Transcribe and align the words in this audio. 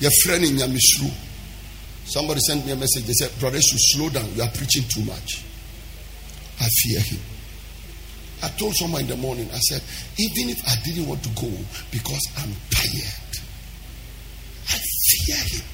Your 0.00 0.10
friend 0.22 0.44
in 0.44 0.56
Yamisru. 0.56 1.10
Somebody 2.04 2.40
sent 2.40 2.64
me 2.66 2.72
a 2.72 2.76
message. 2.76 3.04
They 3.04 3.12
said, 3.12 3.38
Brother, 3.40 3.56
you 3.56 3.62
slow 3.62 4.08
down. 4.10 4.28
You 4.34 4.42
are 4.42 4.50
preaching 4.50 4.84
too 4.88 5.04
much. 5.04 5.42
I 6.60 6.66
fear 6.82 7.00
him. 7.00 7.20
I 8.42 8.48
told 8.50 8.74
someone 8.76 9.02
in 9.02 9.06
the 9.08 9.16
morning, 9.16 9.48
I 9.52 9.58
said, 9.58 9.82
even 10.18 10.50
if 10.50 10.60
I 10.68 10.74
didn't 10.84 11.08
want 11.08 11.22
to 11.24 11.30
go 11.30 11.50
because 11.90 12.20
I'm 12.36 12.52
tired, 12.70 13.32
I 14.68 14.78
fear 14.78 15.58
him. 15.58 15.66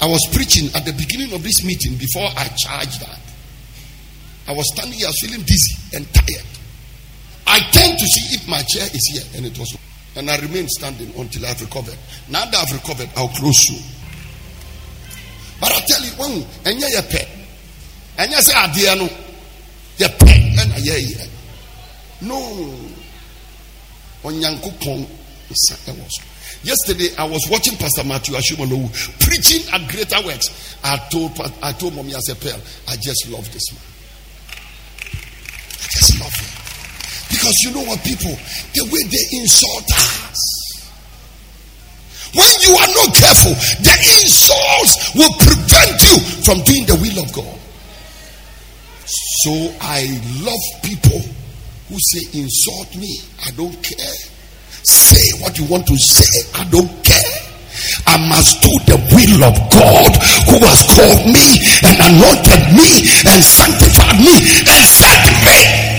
I 0.00 0.06
was 0.06 0.20
preaching 0.32 0.68
at 0.74 0.84
the 0.84 0.92
beginning 0.92 1.32
of 1.32 1.42
this 1.42 1.64
meeting 1.64 1.96
before 1.96 2.28
I 2.36 2.48
charged 2.58 3.00
that. 3.00 3.20
I 4.48 4.52
was 4.52 4.66
standing 4.74 4.98
here, 4.98 5.08
feeling 5.20 5.42
dizzy 5.42 5.74
and 5.94 6.06
tired. 6.12 6.46
I 7.46 7.60
turned 7.70 7.98
to 7.98 8.04
see 8.04 8.34
if 8.36 8.48
my 8.48 8.60
chair 8.62 8.86
is 8.92 9.08
here, 9.12 9.38
and 9.38 9.46
it 9.46 9.58
was. 9.58 9.76
And 10.16 10.30
I 10.30 10.38
remained 10.38 10.70
standing 10.70 11.12
until 11.18 11.46
I've 11.46 11.60
recovered. 11.60 11.98
Now 12.28 12.44
that 12.46 12.54
I've 12.54 12.72
recovered, 12.72 13.10
I'll 13.16 13.28
close 13.28 13.64
you. 13.68 13.78
But 15.60 15.72
I 15.72 15.80
tell 15.86 16.02
you, 16.02 16.10
one, 16.12 16.46
and 16.64 16.80
you 16.80 17.02
pay, 17.10 17.28
and 18.18 18.32
say, 18.32 18.54
I 18.54 18.72
dear 18.72 18.96
no, 18.96 19.08
pay, 19.98 20.54
and 20.58 20.72
I 20.72 20.80
hear 20.80 20.98
No, 22.22 22.36
on 24.24 24.34
Yankupon, 24.34 25.06
was. 25.48 26.20
Yesterday, 26.62 27.14
I 27.16 27.24
was 27.24 27.46
watching 27.50 27.76
Pastor 27.76 28.04
Matthew 28.04 28.34
Ashimolowu 28.34 28.90
preaching 29.20 29.62
at 29.72 29.88
Greater 29.90 30.24
Works. 30.26 30.76
I 30.82 30.96
told 31.10 31.38
I 31.62 31.72
told 31.72 31.94
Mommy 31.94 32.14
as 32.14 32.28
a 32.28 32.34
pearl, 32.34 32.60
I 32.88 32.96
just 32.96 33.28
love 33.28 33.50
this 33.52 33.72
man. 33.72 33.82
I 35.72 35.86
just 35.92 36.20
love 36.20 36.32
him. 36.34 36.45
Because 37.46 37.62
you 37.62 37.70
know 37.78 37.86
what, 37.86 38.02
people, 38.02 38.34
the 38.74 38.82
way 38.90 39.02
they 39.06 39.24
insult 39.38 39.86
us. 39.86 40.34
When 42.34 42.50
you 42.66 42.74
are 42.74 42.90
not 42.90 43.14
careful, 43.14 43.54
the 43.86 43.94
insults 44.18 45.14
will 45.14 45.30
prevent 45.38 45.94
you 46.02 46.18
from 46.42 46.58
doing 46.66 46.90
the 46.90 46.98
will 46.98 47.22
of 47.22 47.30
God. 47.30 47.54
So 49.46 49.54
I 49.78 50.10
love 50.42 50.58
people 50.82 51.22
who 51.86 51.94
say, 52.02 52.42
insult 52.42 52.90
me. 52.98 53.14
I 53.46 53.54
don't 53.54 53.78
care. 53.78 54.18
Say 54.82 55.38
what 55.38 55.56
you 55.56 55.70
want 55.70 55.86
to 55.86 55.94
say. 55.94 56.50
I 56.58 56.66
don't 56.66 56.90
care. 57.06 57.38
I 58.10 58.18
must 58.26 58.58
do 58.58 58.74
the 58.90 58.98
will 59.14 59.46
of 59.46 59.54
God 59.70 60.10
who 60.50 60.58
has 60.66 60.82
called 60.82 61.30
me 61.30 61.62
and 61.86 61.94
anointed 62.10 62.74
me 62.74 63.06
and 63.30 63.38
sanctified 63.38 64.18
me 64.18 64.34
and 64.66 64.82
set 64.82 65.22
me. 65.46 65.96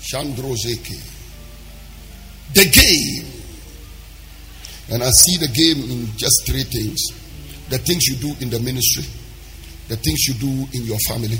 Chandrozeke. 0.00 0.96
The 2.54 2.64
game. 2.64 3.42
And 4.90 5.02
I 5.02 5.10
see 5.10 5.36
the 5.36 5.48
game 5.48 5.90
in 5.90 6.06
just 6.16 6.46
three 6.46 6.64
things 6.64 7.28
the 7.68 7.78
things 7.78 8.06
you 8.06 8.16
do 8.16 8.32
in 8.40 8.48
the 8.50 8.58
ministry, 8.60 9.04
the 9.88 9.96
things 9.96 10.24
you 10.26 10.34
do 10.34 10.48
in 10.72 10.84
your 10.84 10.98
family, 11.06 11.38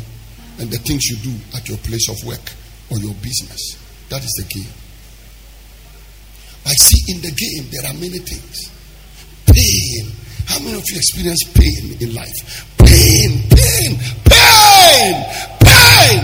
and 0.61 0.71
the 0.71 0.79
things 0.79 1.07
you 1.07 1.17
do 1.25 1.35
at 1.57 1.69
your 1.69 1.79
place 1.79 2.09
of 2.11 2.17
work 2.27 2.53
or 2.91 2.99
your 2.99 3.15
business. 3.25 3.77
That 4.11 4.23
is 4.23 4.33
the 4.37 4.45
game. 4.53 4.73
I 6.67 6.73
see 6.73 7.15
in 7.15 7.23
the 7.23 7.33
game 7.33 7.71
there 7.73 7.89
are 7.89 7.95
many 7.95 8.19
things. 8.19 8.69
Pain. 9.47 10.13
How 10.47 10.59
many 10.61 10.77
of 10.77 10.85
you 10.89 10.97
experience 10.97 11.45
pain 11.55 11.97
in 12.01 12.15
life? 12.15 12.77
Pain, 12.77 13.49
pain, 13.49 13.97
pain, 14.89 15.25
pain. 15.61 16.21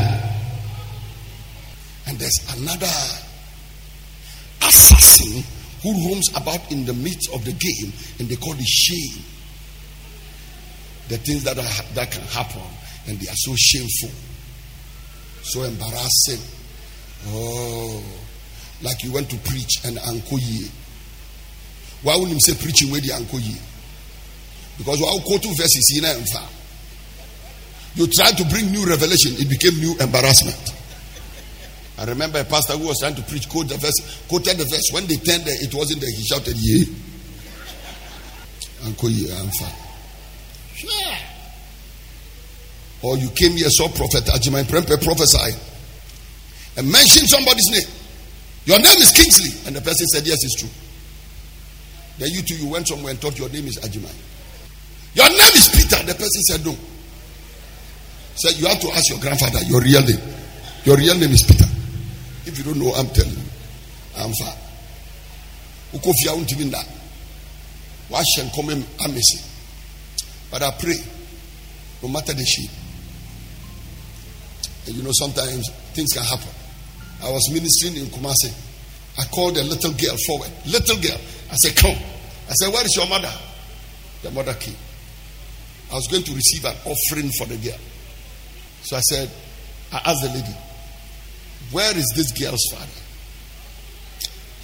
And 2.07 2.19
there's 2.19 2.39
another 2.57 2.95
assassin 4.63 5.45
who 5.83 6.09
roams 6.09 6.29
about 6.37 6.73
in 6.73 6.85
the 6.85 6.95
midst 6.95 7.33
of 7.35 7.45
the 7.45 7.53
game, 7.53 7.93
and 8.19 8.29
they 8.29 8.37
call 8.37 8.55
it 8.55 8.67
shame. 8.67 9.23
The 11.09 11.19
things 11.19 11.45
that 11.45 11.59
are, 11.59 11.95
that 11.95 12.11
can 12.11 12.23
happen, 12.23 12.63
and 13.07 13.19
they 13.19 13.29
are 13.29 13.37
so 13.37 13.55
shameful, 13.57 14.11
so 15.43 15.63
embarrassing. 15.65 16.41
Oh, 17.27 18.03
like 18.83 19.03
you 19.03 19.13
went 19.13 19.31
to 19.31 19.37
preach 19.49 19.85
and 19.85 19.99
uncle 19.99 20.39
ankoye. 20.39 20.71
Why 22.03 22.17
wouldn't 22.17 22.33
you 22.33 22.41
say 22.41 22.63
preaching 22.63 22.91
with 22.91 23.03
the 23.03 23.13
ankoye? 23.13 23.61
Because 24.79 25.01
while 25.01 25.21
quote 25.21 25.43
two 25.43 25.55
verses 25.55 25.93
in 25.97 26.05
you 27.95 28.07
tried 28.09 28.37
to 28.39 28.45
bring 28.47 28.71
new 28.71 28.85
revelation, 28.87 29.33
it 29.39 29.49
became 29.49 29.79
new 29.79 29.97
embarrassment. 29.99 30.75
I 31.97 32.05
remember 32.05 32.41
a 32.41 32.45
pastor 32.45 32.73
who 32.75 32.89
was 32.89 32.99
trying 32.99 33.15
to 33.15 33.23
preach, 33.23 33.49
quote 33.49 33.69
the 33.69 33.77
verse, 33.77 33.95
quoted 34.27 34.59
the 34.59 34.65
verse. 34.65 34.91
When 34.91 35.07
they 35.07 35.17
turned 35.17 35.45
there, 35.45 35.55
it 35.63 35.73
wasn't 35.73 36.01
there. 36.01 36.11
He 36.11 36.25
shouted, 36.25 36.57
"Yea, 36.59 36.87
Uncle, 38.85 39.11
yeah, 39.11 39.41
I'm 39.41 39.51
fine." 39.51 39.73
Yeah. 40.83 41.19
Or 43.03 43.17
you 43.17 43.31
came 43.31 43.53
here, 43.53 43.71
saw 43.71 43.89
Prophet 43.89 44.25
Ajiman 44.25 44.65
Prempe 44.65 45.01
prophesy 45.05 45.55
and 46.77 46.91
mentioned 46.91 47.29
somebody's 47.29 47.69
name. 47.69 47.89
Your 48.67 48.81
name 48.81 48.99
is 48.99 49.13
Kingsley, 49.13 49.53
and 49.67 49.77
the 49.77 49.81
person 49.81 50.09
said, 50.09 50.27
"Yes, 50.27 50.39
it's 50.43 50.57
true." 50.57 50.71
Then 52.19 52.31
you 52.33 52.43
two, 52.43 52.57
you 52.57 52.67
went 52.67 52.89
somewhere 52.89 53.13
and 53.13 53.21
thought 53.21 53.39
your 53.39 53.51
name 53.51 53.69
is 53.69 53.77
Ajiman. 53.79 54.15
Your 55.15 55.29
name 55.29 55.55
is 55.55 55.69
Peter. 55.69 56.03
The 56.03 56.15
person 56.15 56.43
said, 56.43 56.67
"No." 56.67 56.77
Said 58.37 58.59
you 58.59 58.67
have 58.67 58.81
to 58.81 58.91
ask 58.93 59.09
your 59.11 59.21
grandfather 59.21 59.63
your 59.67 59.81
real 59.81 60.03
name. 60.03 60.21
Your 60.85 60.97
real 60.97 61.15
name 61.19 61.31
is 61.31 61.43
Peter. 61.43 61.65
If 62.47 62.59
you 62.59 62.65
don't 62.65 62.79
know, 62.79 62.93
I'm 62.93 63.09
telling 63.09 63.31
you. 63.31 63.49
I'm 64.17 64.33
far. 64.33 64.55
Ukofia 65.93 66.33
untimi 66.35 66.65
nda. 66.65 66.85
Wahyɛ 68.11 68.51
nkɔmɛ 68.51 68.83
amesi. 68.99 69.41
But 70.51 70.63
I 70.63 70.71
pray, 70.73 70.99
no 72.03 72.09
matter 72.09 72.33
the 72.33 72.45
shape. 72.45 72.71
And 74.87 74.97
you 74.97 75.03
know, 75.03 75.11
sometimes 75.13 75.69
things 75.95 76.13
can 76.13 76.23
happen. 76.23 76.51
I 77.23 77.31
was 77.31 77.49
ministering 77.51 77.97
in 77.97 78.07
Kumasi. 78.07 78.53
I 79.19 79.25
called 79.35 79.57
a 79.57 79.63
little 79.63 79.93
girl 79.93 80.17
forward. 80.27 80.51
Little 80.67 80.97
girl. 81.01 81.19
I 81.51 81.55
said, 81.57 81.77
Come. 81.77 81.97
I 82.49 82.53
said, 82.53 82.73
Where 82.73 82.85
is 82.85 82.95
your 82.97 83.09
mother? 83.09 83.33
The 84.23 84.31
mother 84.31 84.55
came. 84.55 84.77
I 85.91 85.95
was 85.95 86.07
going 86.09 86.23
to 86.25 86.35
receive 86.35 86.65
an 86.65 86.77
offering 86.85 87.31
for 87.39 87.47
the 87.47 87.57
girl. 87.57 87.79
So 88.85 88.97
I 88.97 89.01
said, 89.01 89.31
I 89.93 89.97
asked 90.05 90.23
the 90.23 90.29
lady, 90.29 90.55
where 91.73 91.97
is 91.97 92.13
this 92.15 92.33
girl's 92.33 92.65
father? 92.71 93.01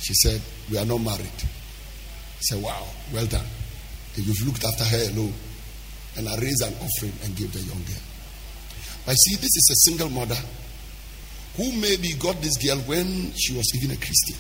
She 0.00 0.14
said, 0.14 0.40
We 0.70 0.78
are 0.78 0.84
not 0.84 0.98
married. 0.98 1.40
I 1.42 2.40
said, 2.40 2.62
Wow, 2.62 2.86
well 3.12 3.26
done. 3.26 3.46
You've 4.16 4.46
looked 4.46 4.64
after 4.64 4.84
her 4.84 5.10
alone. 5.10 5.34
And 6.16 6.28
I 6.28 6.36
raised 6.36 6.62
an 6.62 6.74
offering 6.74 7.12
and 7.24 7.36
gave 7.36 7.52
the 7.52 7.60
young 7.60 7.82
girl. 7.84 8.02
But 9.06 9.14
see, 9.14 9.36
this 9.36 9.56
is 9.56 9.70
a 9.70 9.90
single 9.90 10.10
mother 10.10 10.36
who 11.56 11.72
maybe 11.80 12.12
got 12.18 12.40
this 12.42 12.56
girl 12.58 12.78
when 12.78 13.32
she 13.34 13.54
was 13.54 13.70
even 13.76 13.96
a 13.96 13.96
Christian. 13.96 14.36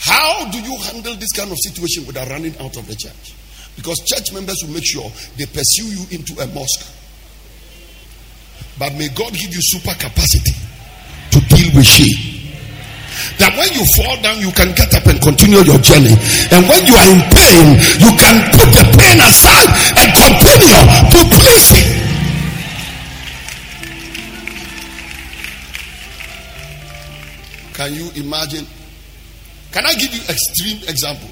How 0.00 0.50
do 0.50 0.58
you 0.60 0.76
handle 0.78 1.14
this 1.16 1.32
kind 1.32 1.50
of 1.50 1.58
situation 1.58 2.06
without 2.06 2.28
running 2.28 2.56
out 2.58 2.76
of 2.76 2.86
the 2.86 2.94
church? 2.94 3.34
Because 3.76 3.98
church 4.00 4.32
members 4.32 4.56
will 4.62 4.74
make 4.74 4.86
sure 4.86 5.10
they 5.36 5.46
pursue 5.46 5.86
you 5.86 6.06
into 6.10 6.40
a 6.40 6.46
mosque. 6.48 6.97
But 8.78 8.94
may 8.94 9.08
God 9.08 9.32
give 9.34 9.50
you 9.52 9.60
super 9.60 9.94
capacity 9.94 10.54
to 11.32 11.38
deal 11.50 11.74
with 11.74 11.86
shame. 11.86 12.38
That 13.42 13.50
when 13.58 13.66
you 13.74 13.82
fall 13.98 14.14
down, 14.22 14.38
you 14.38 14.54
can 14.54 14.70
get 14.78 14.94
up 14.94 15.06
and 15.06 15.18
continue 15.20 15.58
your 15.66 15.82
journey. 15.82 16.14
And 16.54 16.62
when 16.70 16.86
you 16.86 16.94
are 16.94 17.08
in 17.10 17.22
pain, 17.34 17.74
you 17.98 18.14
can 18.14 18.36
put 18.54 18.70
the 18.70 18.86
pain 18.94 19.18
aside 19.18 19.70
and 19.98 20.08
continue 20.14 20.82
to 21.10 21.20
please 21.34 21.66
Him. 21.74 22.08
Can 27.74 27.94
you 27.94 28.10
imagine? 28.22 28.66
Can 29.72 29.86
I 29.86 29.94
give 29.94 30.14
you 30.14 30.22
extreme 30.30 30.88
example? 30.88 31.30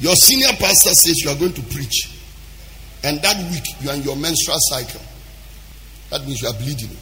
Your 0.00 0.14
senior 0.16 0.52
pastor 0.58 0.90
says 0.90 1.20
you 1.24 1.30
are 1.30 1.36
going 1.36 1.52
to 1.52 1.62
preach, 1.62 2.10
and 3.04 3.20
that 3.22 3.36
week 3.50 3.64
you 3.80 3.90
are 3.90 3.96
in 3.96 4.02
your 4.02 4.16
menstrual 4.16 4.58
cycle. 4.60 5.00
That 6.10 6.26
means 6.26 6.42
you 6.42 6.48
are 6.48 6.54
bleeding 6.54 6.96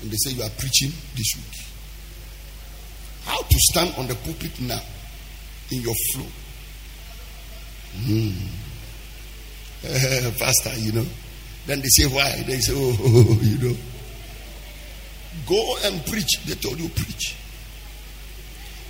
and 0.00 0.10
they 0.10 0.16
say 0.16 0.30
you 0.30 0.42
are 0.42 0.50
preaching 0.58 0.90
this 1.16 1.34
week. 1.36 1.64
How 3.24 3.42
to 3.42 3.56
stand 3.70 3.94
on 3.98 4.06
the 4.06 4.14
pulpit 4.14 4.60
now 4.60 4.80
in 5.70 5.82
your 5.82 5.94
flow. 6.12 6.26
Mm. 7.96 8.34
Uh, 9.84 10.30
pastor, 10.38 10.74
you 10.78 10.92
know. 10.92 11.06
Then 11.66 11.80
they 11.80 11.88
say, 11.88 12.06
why? 12.06 12.42
They 12.46 12.58
say, 12.58 12.72
oh, 12.74 13.38
you 13.42 13.58
know. 13.58 13.76
Go 15.46 15.76
and 15.84 16.04
preach. 16.06 16.40
They 16.46 16.54
told 16.54 16.78
you 16.80 16.88
preach. 16.88 17.36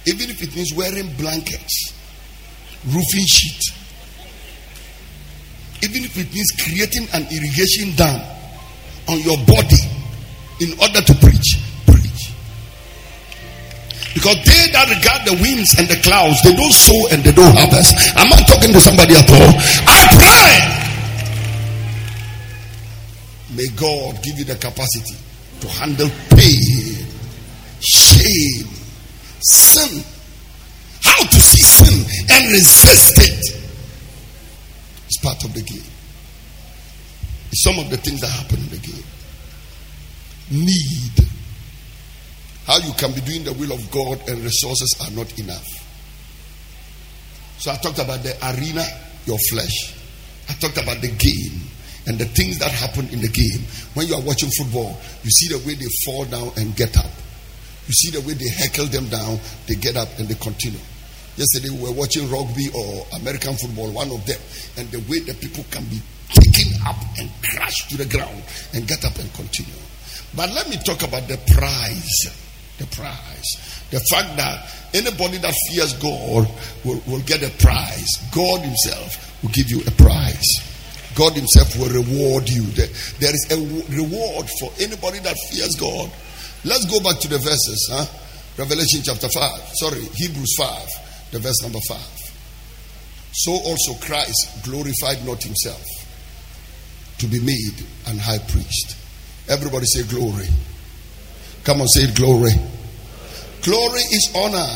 even 0.07 0.31
if 0.31 0.43
it 0.43 0.55
means 0.55 0.73
wearing 0.75 1.13
blankets, 1.17 1.93
roofing 2.87 3.27
sheet, 3.27 3.61
even 5.83 6.05
if 6.05 6.17
it 6.19 6.33
means 6.35 6.51
creating 6.59 7.07
an 7.15 7.23
irrigation 7.31 7.95
dam 7.95 8.21
on 9.09 9.21
your 9.21 9.39
body 9.47 9.81
in 10.61 10.75
order 10.81 11.01
to 11.01 11.15
preach, 11.23 11.57
preach. 11.87 12.33
Because 14.15 14.37
they 14.43 14.71
that 14.75 14.91
regard 14.91 15.23
the 15.23 15.39
winds 15.39 15.79
and 15.79 15.87
the 15.87 15.97
clouds, 16.03 16.43
they 16.43 16.55
don't 16.55 16.73
sow 16.75 17.09
and 17.15 17.23
they 17.23 17.31
don't 17.31 17.55
harvest. 17.55 17.95
I'm 18.19 18.33
I 18.33 18.43
talking 18.43 18.73
to 18.75 18.81
somebody 18.81 19.15
at 19.15 19.31
all? 19.31 19.55
I 19.87 20.01
pray. 20.19 20.89
May 23.55 23.69
God 23.79 24.23
give 24.23 24.39
you 24.39 24.45
the 24.45 24.57
capacity 24.57 25.15
to 25.61 25.69
handle 25.69 26.11
pain, 26.31 27.07
shame, 27.81 28.67
sin. 29.41 30.03
How 31.03 31.23
to 31.23 31.41
see 31.41 31.63
sin 31.63 32.05
and 32.31 32.53
resist 32.53 33.19
it 33.19 33.38
part 35.39 35.45
of 35.45 35.55
the 35.55 35.63
game. 35.63 35.91
Some 37.53 37.79
of 37.79 37.91
the 37.91 37.97
things 37.97 38.21
that 38.21 38.31
happen 38.31 38.59
in 38.59 38.69
the 38.71 38.79
game. 38.79 39.05
Need. 40.51 41.27
How 42.67 42.79
you 42.79 42.93
can 42.95 43.13
be 43.13 43.21
doing 43.21 43.45
the 43.45 43.53
will 43.55 43.73
of 43.73 43.91
God 43.91 44.21
and 44.29 44.41
resources 44.41 44.97
are 45.03 45.11
not 45.13 45.39
enough. 45.39 45.67
So 47.59 47.71
I 47.71 47.77
talked 47.77 47.99
about 47.99 48.23
the 48.23 48.37
arena, 48.55 48.85
your 49.25 49.39
flesh. 49.51 49.95
I 50.49 50.53
talked 50.55 50.77
about 50.77 51.01
the 51.01 51.09
game 51.09 51.61
and 52.07 52.19
the 52.19 52.27
things 52.27 52.59
that 52.59 52.71
happen 52.71 53.09
in 53.09 53.21
the 53.21 53.29
game. 53.29 53.67
When 53.95 54.07
you 54.07 54.15
are 54.15 54.23
watching 54.23 54.51
football, 54.51 54.99
you 55.23 55.31
see 55.31 55.49
the 55.49 55.59
way 55.67 55.75
they 55.75 55.89
fall 56.05 56.25
down 56.25 56.53
and 56.57 56.75
get 56.77 56.97
up. 56.97 57.11
You 57.87 57.95
see 57.95 58.11
the 58.11 58.21
way 58.21 58.35
they 58.35 58.49
heckle 58.49 58.87
them 58.87 59.09
down, 59.09 59.39
they 59.67 59.75
get 59.75 59.97
up 59.97 60.09
and 60.19 60.29
they 60.29 60.35
continue. 60.35 60.81
Yesterday 61.39 61.71
we 61.71 61.87
were 61.87 61.93
watching 61.95 62.29
rugby 62.29 62.67
or 62.75 63.07
American 63.15 63.55
football, 63.55 63.93
one 63.93 64.11
of 64.11 64.27
them, 64.27 64.41
and 64.77 64.91
the 64.91 64.99
way 65.07 65.21
the 65.23 65.35
people 65.39 65.63
can 65.71 65.85
be 65.87 66.03
taken 66.35 66.75
up 66.85 66.99
and 67.17 67.31
crashed 67.47 67.91
to 67.91 67.97
the 67.97 68.07
ground 68.07 68.43
and 68.75 68.89
get 68.89 69.05
up 69.05 69.15
and 69.23 69.33
continue. 69.35 69.79
But 70.35 70.51
let 70.51 70.69
me 70.69 70.75
talk 70.83 71.07
about 71.07 71.31
the 71.31 71.39
prize. 71.55 72.35
The 72.83 72.87
prize. 72.91 73.87
The 73.95 74.03
fact 74.11 74.35
that 74.35 74.67
anybody 74.93 75.39
that 75.39 75.55
fears 75.71 75.95
God 76.03 76.51
will, 76.85 77.01
will 77.07 77.23
get 77.23 77.47
a 77.47 77.55
prize. 77.63 78.11
God 78.35 78.59
Himself 78.59 79.41
will 79.41 79.51
give 79.51 79.71
you 79.71 79.79
a 79.87 79.93
prize. 79.95 80.51
God 81.15 81.35
Himself 81.35 81.71
will 81.79 82.03
reward 82.03 82.51
you. 82.51 82.67
There, 82.75 82.91
there 83.23 83.31
is 83.31 83.47
a 83.55 83.59
reward 83.95 84.51
for 84.59 84.73
anybody 84.83 85.21
that 85.21 85.39
fears 85.55 85.77
God. 85.79 86.11
Let's 86.65 86.85
go 86.91 86.99
back 86.99 87.23
to 87.23 87.29
the 87.29 87.39
verses, 87.39 87.91
huh? 87.95 88.07
Revelation 88.59 89.03
chapter 89.05 89.29
5. 89.29 89.71
Sorry, 89.79 90.03
Hebrews 90.19 90.57
5 90.59 91.08
the 91.31 91.39
verse 91.39 91.63
number 91.63 91.81
5. 91.89 91.99
So 93.33 93.53
also 93.53 93.95
Christ 94.05 94.65
glorified 94.65 95.25
not 95.27 95.43
himself 95.43 95.85
to 97.19 97.27
be 97.27 97.41
made 97.41 97.85
an 98.07 98.19
high 98.19 98.39
priest. 98.39 98.97
Everybody 99.49 99.87
say 99.87 100.03
glory. 100.05 100.47
Come 101.65 101.81
on, 101.81 101.89
say 101.89 102.13
glory. 102.15 102.53
Glory 103.63 104.01
is 104.01 104.33
honor. 104.35 104.67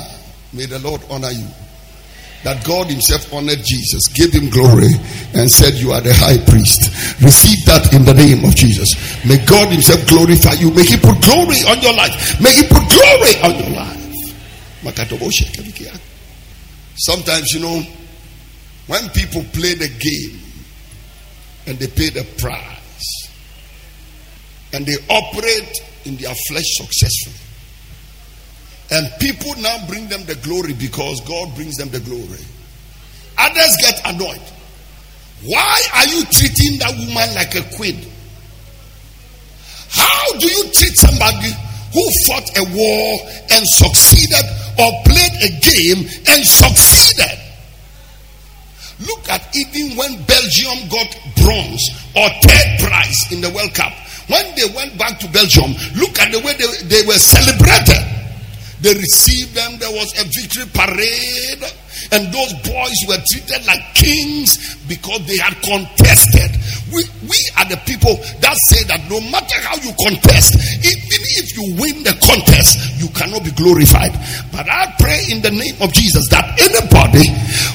May 0.52 0.66
the 0.66 0.78
Lord 0.80 1.00
honor 1.08 1.30
you. 1.30 1.46
That 2.44 2.64
God 2.66 2.88
Himself 2.88 3.32
honored 3.32 3.62
Jesus, 3.62 4.08
gave 4.08 4.32
Him 4.32 4.50
glory, 4.50 4.90
and 5.34 5.48
said, 5.48 5.74
You 5.74 5.92
are 5.92 6.00
the 6.00 6.12
high 6.12 6.42
priest. 6.50 6.90
Receive 7.22 7.64
that 7.66 7.94
in 7.94 8.04
the 8.04 8.14
name 8.14 8.44
of 8.44 8.56
Jesus. 8.56 8.98
May 9.24 9.38
God 9.46 9.70
Himself 9.70 10.02
glorify 10.08 10.58
you. 10.58 10.74
May 10.74 10.82
He 10.82 10.98
put 10.98 11.22
glory 11.22 11.62
on 11.70 11.78
your 11.80 11.94
life. 11.94 12.40
May 12.42 12.50
He 12.50 12.66
put 12.66 12.82
glory 12.90 13.38
on 13.46 13.54
your 13.62 13.70
life. 13.78 14.02
Sometimes, 16.96 17.52
you 17.52 17.60
know, 17.60 17.82
when 18.86 19.08
people 19.10 19.44
play 19.52 19.74
the 19.74 19.88
game 19.88 20.40
and 21.66 21.78
they 21.78 21.86
pay 21.86 22.10
the 22.10 22.24
price 22.38 23.28
and 24.72 24.84
they 24.84 24.96
operate 25.08 25.82
in 26.04 26.16
their 26.16 26.34
flesh 26.48 26.66
successfully, 26.76 27.36
and 28.90 29.10
people 29.20 29.54
now 29.62 29.86
bring 29.86 30.08
them 30.08 30.24
the 30.24 30.34
glory 30.36 30.74
because 30.74 31.20
God 31.22 31.54
brings 31.54 31.76
them 31.76 31.88
the 31.88 32.00
glory, 32.00 32.44
others 33.38 33.76
get 33.80 34.00
annoyed. 34.04 34.42
Why 35.44 35.82
are 35.94 36.06
you 36.06 36.24
treating 36.26 36.78
that 36.78 36.92
woman 36.98 37.34
like 37.34 37.54
a 37.54 37.76
queen? 37.76 38.06
How 39.90 40.38
do 40.38 40.46
you 40.46 40.64
treat 40.72 40.96
somebody 40.96 41.52
who 41.92 42.04
fought 42.26 42.48
a 42.56 42.64
war 42.74 43.06
and 43.52 43.62
succeeded 43.68 44.44
or 44.78 44.90
played 45.04 45.34
a 45.44 45.50
game 45.60 46.08
and 46.28 46.40
succeeded. 46.44 47.38
Look 49.06 49.28
at 49.28 49.44
even 49.54 49.96
when 49.96 50.22
Belgium 50.24 50.88
got 50.88 51.10
bronze 51.36 51.82
or 52.14 52.28
third 52.42 52.68
prize 52.80 53.32
in 53.32 53.40
the 53.40 53.50
World 53.50 53.74
Cup. 53.74 53.92
When 54.28 54.54
they 54.54 54.72
went 54.74 54.96
back 54.98 55.18
to 55.20 55.28
Belgium, 55.28 55.74
look 55.96 56.18
at 56.20 56.30
the 56.30 56.38
way 56.40 56.54
they, 56.54 56.68
they 56.86 57.06
were 57.06 57.18
celebrated. 57.18 58.00
They 58.80 58.94
received 58.94 59.54
them, 59.54 59.78
there 59.78 59.90
was 59.90 60.12
a 60.20 60.24
victory 60.24 60.66
parade, 60.72 61.62
and 62.10 62.32
those 62.34 62.52
boys 62.66 62.98
were 63.06 63.20
treated 63.28 63.62
like 63.66 63.82
kings 63.94 64.76
because 64.90 65.22
they 65.26 65.38
had 65.38 65.54
contested. 65.62 66.50
We, 66.90 67.04
we 67.24 67.38
are 67.56 67.68
the 67.70 67.80
people 67.86 68.18
that 68.42 68.56
say 68.58 68.84
that 68.90 69.00
no 69.08 69.22
matter 69.32 69.56
how 69.64 69.78
you 69.80 69.94
contest, 69.96 70.58
even 70.82 71.20
if 71.40 71.46
you 71.56 71.64
win 71.78 72.04
the 72.04 72.12
contest, 72.20 73.00
you 73.00 73.08
cannot 73.14 73.46
be 73.46 73.52
glorified. 73.54 74.12
But 74.52 74.68
I 74.68 74.92
pray 75.00 75.32
in 75.32 75.40
the 75.40 75.54
name 75.54 75.78
of 75.80 75.94
Jesus 75.94 76.28
that 76.34 76.44
anybody 76.60 77.24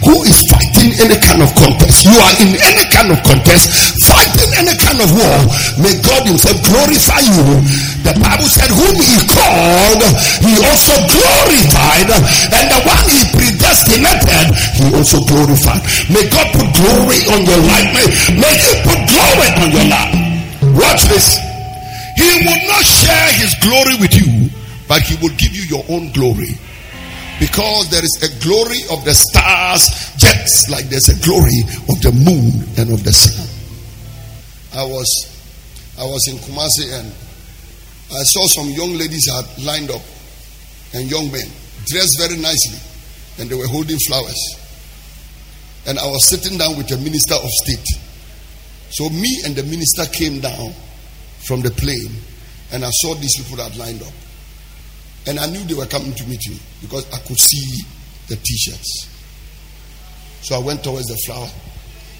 who 0.05 0.21
is 0.27 0.37
fighting 0.51 0.93
any 1.01 1.17
kind 1.17 1.41
of 1.41 1.49
contest, 1.57 2.05
you 2.05 2.13
are 2.13 2.35
in 2.43 2.51
any 2.61 2.85
kind 2.93 3.09
of 3.09 3.17
contest, 3.25 3.73
fighting 4.05 4.51
any 4.59 4.75
kind 4.77 4.99
of 5.01 5.09
war, 5.09 5.37
may 5.81 5.95
God 6.05 6.27
Himself 6.27 6.57
glorify 6.61 7.23
you. 7.23 7.47
The 8.05 8.13
Bible 8.21 8.49
said, 8.49 8.69
Whom 8.69 8.95
He 9.01 9.17
called, 9.25 10.03
He 10.45 10.53
also 10.61 10.93
glorified, 11.09 12.09
and 12.53 12.65
the 12.69 12.79
one 12.85 13.07
He 13.09 13.27
predestinated, 14.17 14.57
He 14.77 14.85
also 14.95 15.21
glorified. 15.25 15.81
May 16.09 16.25
God 16.29 16.47
put 16.53 16.67
glory 16.73 17.19
on 17.33 17.41
your 17.45 17.61
life. 17.61 17.89
May, 17.93 18.07
may 18.41 18.55
He 18.57 18.71
put 18.81 18.99
glory 19.05 19.49
on 19.61 19.69
your 19.71 19.87
life. 19.89 20.27
Watch 20.77 21.03
this. 21.09 21.37
He 22.17 22.25
will 22.45 22.67
not 22.67 22.83
share 22.83 23.29
his 23.37 23.53
glory 23.61 23.93
with 24.01 24.13
you, 24.17 24.49
but 24.87 25.01
he 25.01 25.15
will 25.21 25.33
give 25.37 25.53
you 25.53 25.63
your 25.69 25.85
own 25.89 26.11
glory. 26.13 26.57
Because 27.39 27.91
there 27.91 28.03
is 28.03 28.17
a 28.25 28.43
glory 28.43 28.81
of 28.89 29.05
the 29.05 29.13
stars, 29.13 29.85
just 30.17 30.71
like 30.71 30.89
there's 30.89 31.09
a 31.09 31.19
glory 31.23 31.61
of 31.89 32.01
the 32.01 32.11
moon 32.11 32.65
and 32.77 32.91
of 32.91 33.03
the 33.03 33.13
sun. 33.13 33.45
I 34.73 34.83
was 34.83 35.05
I 35.99 36.03
was 36.05 36.27
in 36.27 36.37
Kumasi 36.37 36.89
and 36.99 37.07
I 38.09 38.23
saw 38.23 38.45
some 38.47 38.69
young 38.69 38.97
ladies 38.97 39.29
had 39.29 39.45
lined 39.63 39.91
up 39.91 40.01
and 40.93 41.09
young 41.09 41.31
men 41.31 41.45
dressed 41.85 42.17
very 42.17 42.37
nicely 42.37 42.79
and 43.39 43.49
they 43.49 43.55
were 43.55 43.67
holding 43.67 43.97
flowers. 44.07 44.37
And 45.87 45.97
I 45.99 46.05
was 46.05 46.29
sitting 46.29 46.57
down 46.57 46.75
with 46.77 46.87
the 46.87 46.97
minister 46.97 47.35
of 47.35 47.49
state. 47.63 47.87
So 48.89 49.09
me 49.09 49.41
and 49.45 49.55
the 49.55 49.63
minister 49.63 50.05
came 50.05 50.39
down 50.39 50.73
from 51.45 51.61
the 51.61 51.71
plane 51.71 52.11
and 52.71 52.83
I 52.83 52.89
saw 52.91 53.13
these 53.15 53.37
people 53.37 53.57
that 53.57 53.75
lined 53.77 54.01
up. 54.01 54.13
And 55.27 55.39
I 55.39 55.47
knew 55.47 55.63
they 55.63 55.73
were 55.73 55.85
coming 55.85 56.13
to 56.13 56.23
meet 56.27 56.41
me 56.49 56.57
because 56.81 57.05
I 57.13 57.19
could 57.19 57.37
see 57.37 57.83
the 58.27 58.35
t 58.35 58.57
shirts. 58.57 59.07
So 60.41 60.55
I 60.55 60.59
went 60.59 60.83
towards 60.83 61.07
the 61.07 61.17
flower 61.25 61.49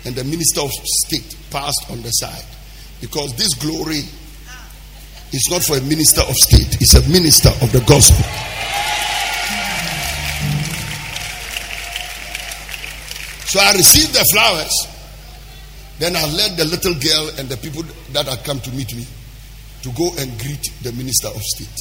and 0.06 0.16
the 0.16 0.24
minister 0.24 0.62
of 0.62 0.72
state 0.72 1.36
passed 1.50 1.90
on 1.90 2.02
the 2.02 2.10
side 2.10 2.46
because 3.02 3.36
this 3.36 3.54
glory 3.56 4.04
is 5.34 5.48
not 5.52 5.64
for 5.64 5.78
a 5.78 5.82
minister 5.82 6.22
of 6.22 6.36
state, 6.36 6.82
it's 6.82 6.96
a 6.96 7.10
minister 7.10 7.50
of 7.62 7.72
the 7.72 7.84
gospel. 7.88 8.47
So 13.48 13.60
I 13.62 13.72
received 13.72 14.14
the 14.14 14.26
flowers. 14.26 14.76
Then 16.00 16.16
I 16.16 16.26
led 16.36 16.58
the 16.58 16.66
little 16.66 16.94
girl 16.94 17.40
and 17.40 17.48
the 17.48 17.56
people 17.58 17.82
that 18.12 18.28
had 18.28 18.44
come 18.44 18.60
to 18.60 18.72
meet 18.72 18.94
me 18.94 19.08
to 19.84 19.90
go 19.94 20.12
and 20.20 20.38
greet 20.40 20.68
the 20.84 20.92
minister 20.92 21.30
of 21.30 21.42
state. 21.42 21.80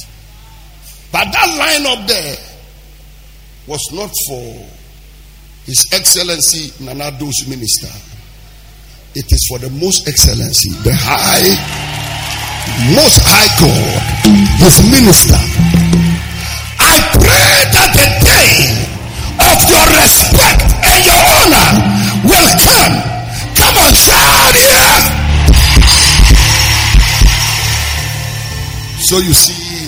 But 1.11 1.25
that 1.31 1.49
line 1.59 1.85
up 1.85 2.07
there 2.07 2.37
was 3.67 3.83
not 3.91 4.11
for 4.29 4.67
His 5.65 5.83
Excellency 5.91 6.71
Nana 6.83 7.11
Addo's 7.11 7.47
minister. 7.47 7.91
It 9.13 9.27
is 9.31 9.45
for 9.49 9.59
the 9.59 9.69
Most 9.69 10.07
Excellency, 10.07 10.71
the 10.87 10.95
High, 10.95 11.51
Most 12.95 13.19
High 13.27 13.51
God, 13.59 14.01
His 14.63 14.79
minister. 14.89 15.66
So 29.07 29.23
you 29.23 29.31
see, 29.31 29.87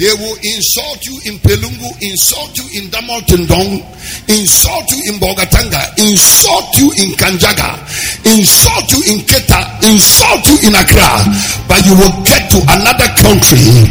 They 0.00 0.08
will 0.16 0.40
insult 0.40 1.04
you 1.06 1.20
in 1.28 1.36
Pelungu, 1.38 1.86
insult 2.00 2.56
you 2.56 2.66
in 2.80 2.90
Damaltindong, 2.90 3.78
insult 4.26 4.90
you 4.90 5.12
in 5.12 5.20
Bolgatanga, 5.20 5.84
insult 6.00 6.72
you 6.80 6.90
in 6.98 7.12
Kanjaga, 7.14 7.78
insult 8.26 8.90
you 8.90 9.04
in 9.06 9.20
Keta, 9.22 9.60
insult 9.86 10.48
you 10.48 10.56
in 10.66 10.74
Accra. 10.74 11.28
But 11.68 11.84
you 11.86 11.94
will 11.94 12.16
get 12.26 12.48
to 12.56 12.58
another 12.72 13.06
country 13.20 13.86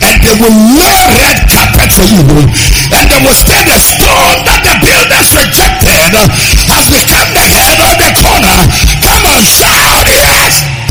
and 0.00 0.16
they 0.24 0.34
will 0.40 0.58
lay 0.74 1.00
red 1.20 1.38
carpet 1.52 1.92
for 1.94 2.08
you. 2.08 2.48
And 2.96 3.04
they 3.12 3.20
will 3.22 3.36
say 3.44 3.60
the 3.60 3.76
stone 3.76 4.40
that 4.48 4.64
the 4.64 4.74
builders 4.80 5.28
rejected 5.36 6.16
has 6.66 6.84
become 6.88 7.28
the 7.30 7.44
head 7.44 7.78
of 7.78 7.94
the 8.00 8.10
corner. 8.24 8.58
Come 9.04 9.22
on, 9.36 9.42
shout 9.44 10.08
yes! 10.08 10.83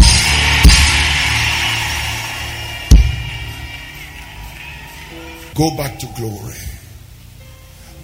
Go 5.55 5.75
back 5.77 5.99
to 5.99 6.07
glory. 6.17 6.55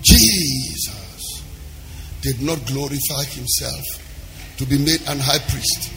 Jesus 0.01 1.43
did 2.21 2.41
not 2.41 2.65
glorify 2.67 3.23
himself 3.23 3.85
to 4.57 4.65
be 4.65 4.77
made 4.77 5.01
an 5.07 5.19
high 5.19 5.39
priest. 5.49 5.91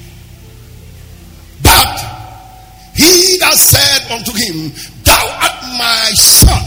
But 1.62 1.98
he 2.94 3.38
that 3.38 3.56
said 3.56 4.10
unto 4.10 4.32
him, 4.32 4.72
Thou 5.04 5.24
art 5.42 5.62
my 5.78 6.10
son. 6.14 6.62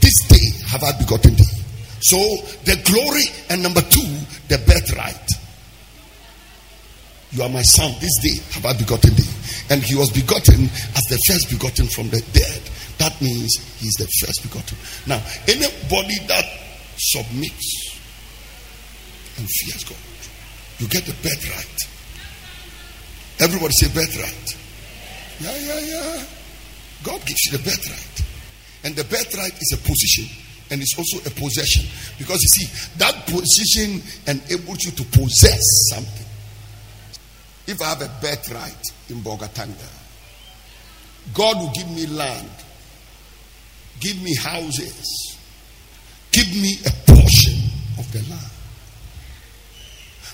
This 0.00 0.14
day 0.28 0.66
have 0.68 0.82
I 0.84 0.96
begotten 0.98 1.34
thee. 1.34 1.56
So 2.00 2.18
the 2.64 2.80
glory, 2.84 3.24
and 3.50 3.62
number 3.62 3.80
two, 3.80 4.06
the 4.48 4.58
birthright. 4.58 5.30
You 7.32 7.42
are 7.42 7.48
my 7.48 7.62
son. 7.62 7.94
This 8.00 8.16
day 8.22 8.42
have 8.54 8.66
I 8.66 8.78
begotten 8.78 9.14
thee. 9.14 9.30
And 9.70 9.82
he 9.82 9.94
was 9.94 10.10
begotten 10.10 10.64
as 10.64 11.04
the 11.10 11.18
first 11.26 11.50
begotten 11.50 11.86
from 11.88 12.08
the 12.10 12.22
dead. 12.32 12.65
That 12.98 13.20
means 13.20 13.56
he's 13.78 13.94
the 13.94 14.08
first 14.20 14.42
begotten. 14.42 14.78
Now, 15.06 15.22
anybody 15.46 16.18
that 16.28 16.44
submits 16.96 18.00
and 19.36 19.46
fears 19.46 19.84
God, 19.84 19.96
you 20.78 20.88
get 20.88 21.04
the 21.04 21.12
birthright. 21.22 21.80
Everybody 23.38 23.72
say 23.74 23.88
birthright. 23.88 24.56
Yeah, 25.40 25.56
yeah, 25.58 25.80
yeah. 25.80 26.24
God 27.04 27.20
gives 27.26 27.44
you 27.46 27.58
the 27.58 27.64
birthright. 27.64 28.24
And 28.84 28.96
the 28.96 29.04
birthright 29.04 29.52
is 29.60 29.74
a 29.74 29.78
position 29.78 30.24
and 30.70 30.80
it's 30.80 30.96
also 30.98 31.18
a 31.18 31.30
possession. 31.30 31.84
Because 32.18 32.40
you 32.42 32.48
see, 32.48 32.96
that 32.98 33.26
position 33.26 34.02
enables 34.26 34.82
you 34.84 34.92
to 34.92 35.04
possess 35.04 35.60
something. 35.90 36.26
If 37.66 37.82
I 37.82 37.86
have 37.86 38.02
a 38.02 38.10
birthright 38.20 38.90
in 39.08 39.16
Bolgatanga, 39.16 39.92
God 41.34 41.56
will 41.58 41.72
give 41.72 41.90
me 41.90 42.06
land 42.06 42.50
Give 44.00 44.20
me 44.22 44.34
houses. 44.34 45.38
Give 46.30 46.48
me 46.56 46.78
a 46.84 46.90
portion 47.10 47.58
of 47.98 48.10
the 48.12 48.18
land. 48.30 48.52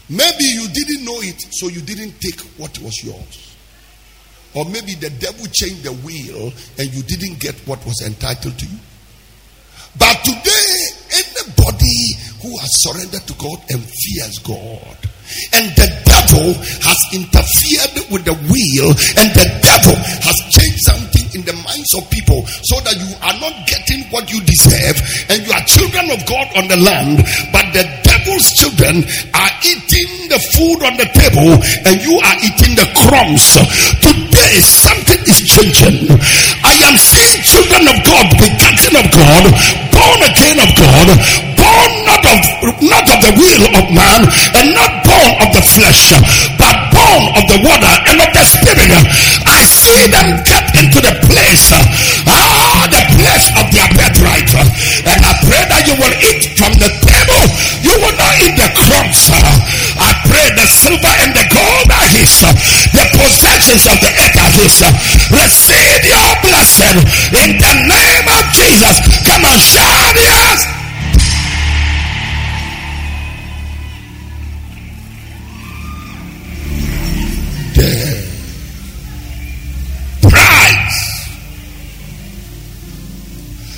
Maybe 0.09 0.45
you 0.45 0.69
didn't 0.69 1.05
know 1.05 1.21
it, 1.21 1.41
so 1.53 1.69
you 1.69 1.81
didn't 1.81 2.21
take 2.21 2.41
what 2.59 2.79
was 2.81 3.03
yours. 3.05 3.57
Or 4.55 4.65
maybe 4.67 4.95
the 4.95 5.11
devil 5.11 5.47
changed 5.47 5.85
the 5.85 5.93
wheel 6.05 6.53
and 6.79 6.93
you 6.93 7.03
didn't 7.03 7.41
get 7.41 7.55
what 7.67 7.85
was 7.87 8.03
entitled 8.05 8.59
to 8.59 8.67
you. 8.67 8.79
But 9.99 10.17
today, 10.25 10.77
anybody 11.13 12.01
who 12.43 12.57
has 12.59 12.71
surrendered 12.83 13.27
to 13.29 13.35
God 13.35 13.59
and 13.71 13.81
fears 13.81 14.39
God, 14.41 14.99
and 15.53 15.71
the 15.77 15.89
devil 16.05 16.53
has 16.85 17.01
interfered 17.13 18.11
with 18.11 18.25
the 18.25 18.37
wheel, 18.49 18.89
and 19.17 19.29
the 19.33 19.49
devil 19.61 19.97
has 19.97 20.37
changed 20.51 20.81
something 20.85 21.22
in 21.35 21.43
the 21.49 21.57
minds 21.65 21.93
of 21.97 22.09
people 22.11 22.45
so 22.65 22.81
that 22.85 22.97
you 22.97 23.13
are 23.25 23.37
not 23.41 23.55
getting 23.67 24.05
what 24.13 24.29
you 24.31 24.41
deserve 24.45 24.97
and 25.33 25.41
you 25.45 25.53
are 25.53 25.65
children 25.65 26.11
of 26.13 26.21
God 26.29 26.47
on 26.57 26.69
the 26.69 26.79
land, 26.79 27.25
but 27.53 27.67
the 27.73 27.85
devil's 28.05 28.49
children 28.57 29.05
are 29.33 29.53
eating 29.65 30.29
the 30.29 30.41
food 30.53 30.81
on 30.85 30.95
the 30.97 31.09
table 31.13 31.57
and 31.89 31.97
you 32.05 32.15
are 32.21 32.39
eating 32.45 32.73
the 32.77 32.89
crumbs. 33.05 33.57
Today, 34.01 34.55
something 34.61 35.21
is 35.29 35.41
changing. 35.45 36.09
I 36.65 36.75
am 36.89 36.97
seeing 36.97 37.41
children 37.45 37.89
of 37.89 37.99
God, 38.05 38.27
begotten 38.37 38.95
of 39.01 39.07
God, 39.13 39.45
born 39.93 40.21
again 40.25 40.59
of 40.61 40.71
God, 40.77 41.09
born 41.73 41.93
not 42.05 42.25
of 42.29 42.41
not 42.85 43.07
of 43.09 43.19
the 43.25 43.33
will 43.41 43.65
of 43.81 43.87
man 43.95 44.21
and 44.61 44.77
not 44.77 44.93
born 45.07 45.33
of 45.41 45.49
the 45.57 45.65
flesh, 45.65 46.13
but 46.61 46.77
born 46.93 47.23
of 47.39 47.45
the 47.49 47.59
water 47.65 47.95
and 48.11 48.19
of 48.21 48.31
the 48.37 48.45
spirit. 48.45 48.93
I 49.47 49.61
see 49.65 50.11
them 50.13 50.43
get 50.45 50.65
into 50.77 50.99
the 51.01 51.15
place, 51.27 51.73
ah, 52.29 52.87
the 52.91 53.03
place 53.17 53.47
of 53.57 53.67
their 53.73 53.89
birthright. 53.97 54.51
And 55.07 55.19
I 55.25 55.33
pray 55.47 55.65
that 55.65 55.83
you 55.89 55.97
will 55.97 56.17
eat 56.21 56.59
from 56.59 56.73
the 56.77 56.91
table. 57.01 57.45
You 57.81 57.95
will 58.03 58.17
not 58.19 58.35
eat 58.43 58.55
the 58.59 58.69
crumbs. 58.77 59.31
I 59.33 60.11
pray 60.29 60.47
the 60.59 60.67
silver 60.67 61.15
and 61.23 61.33
the 61.33 61.47
gold 61.49 61.89
are 61.89 62.11
his. 62.13 62.43
The 62.93 63.07
possessions 63.17 63.85
of 63.89 63.97
the 64.03 64.11
earth 64.11 64.37
are 64.37 64.55
his. 64.59 64.77
Receive 65.31 66.03
your 66.05 66.31
blessing 66.43 66.99
in 67.33 67.51
the 67.57 67.75
name 67.87 68.27
of 68.29 68.43
Jesus. 68.53 68.97
Come 69.25 69.45
on, 69.47 69.59
shout 69.59 70.17
yes. 70.19 70.72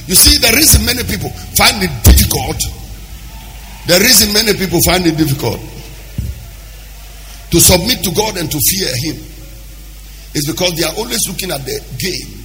You 0.07 0.15
see, 0.15 0.37
the 0.39 0.55
reason 0.55 0.85
many 0.85 1.03
people 1.05 1.31
find 1.57 1.83
it 1.83 1.91
difficult, 2.05 2.61
the 3.87 3.99
reason 3.99 4.33
many 4.35 4.53
people 4.53 4.81
find 4.83 5.07
it 5.07 5.17
difficult 5.17 5.61
to 7.51 7.61
submit 7.61 8.05
to 8.05 8.11
God 8.13 8.37
and 8.37 8.51
to 8.51 8.59
fear 8.61 8.89
Him 9.09 9.17
is 10.35 10.47
because 10.47 10.77
they 10.77 10.85
are 10.85 10.95
always 10.99 11.27
looking 11.29 11.51
at 11.51 11.65
the 11.65 11.81
game 11.99 12.45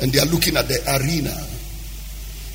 and 0.00 0.12
they 0.12 0.20
are 0.20 0.26
looking 0.26 0.56
at 0.56 0.66
the 0.66 0.78
arena 0.96 1.34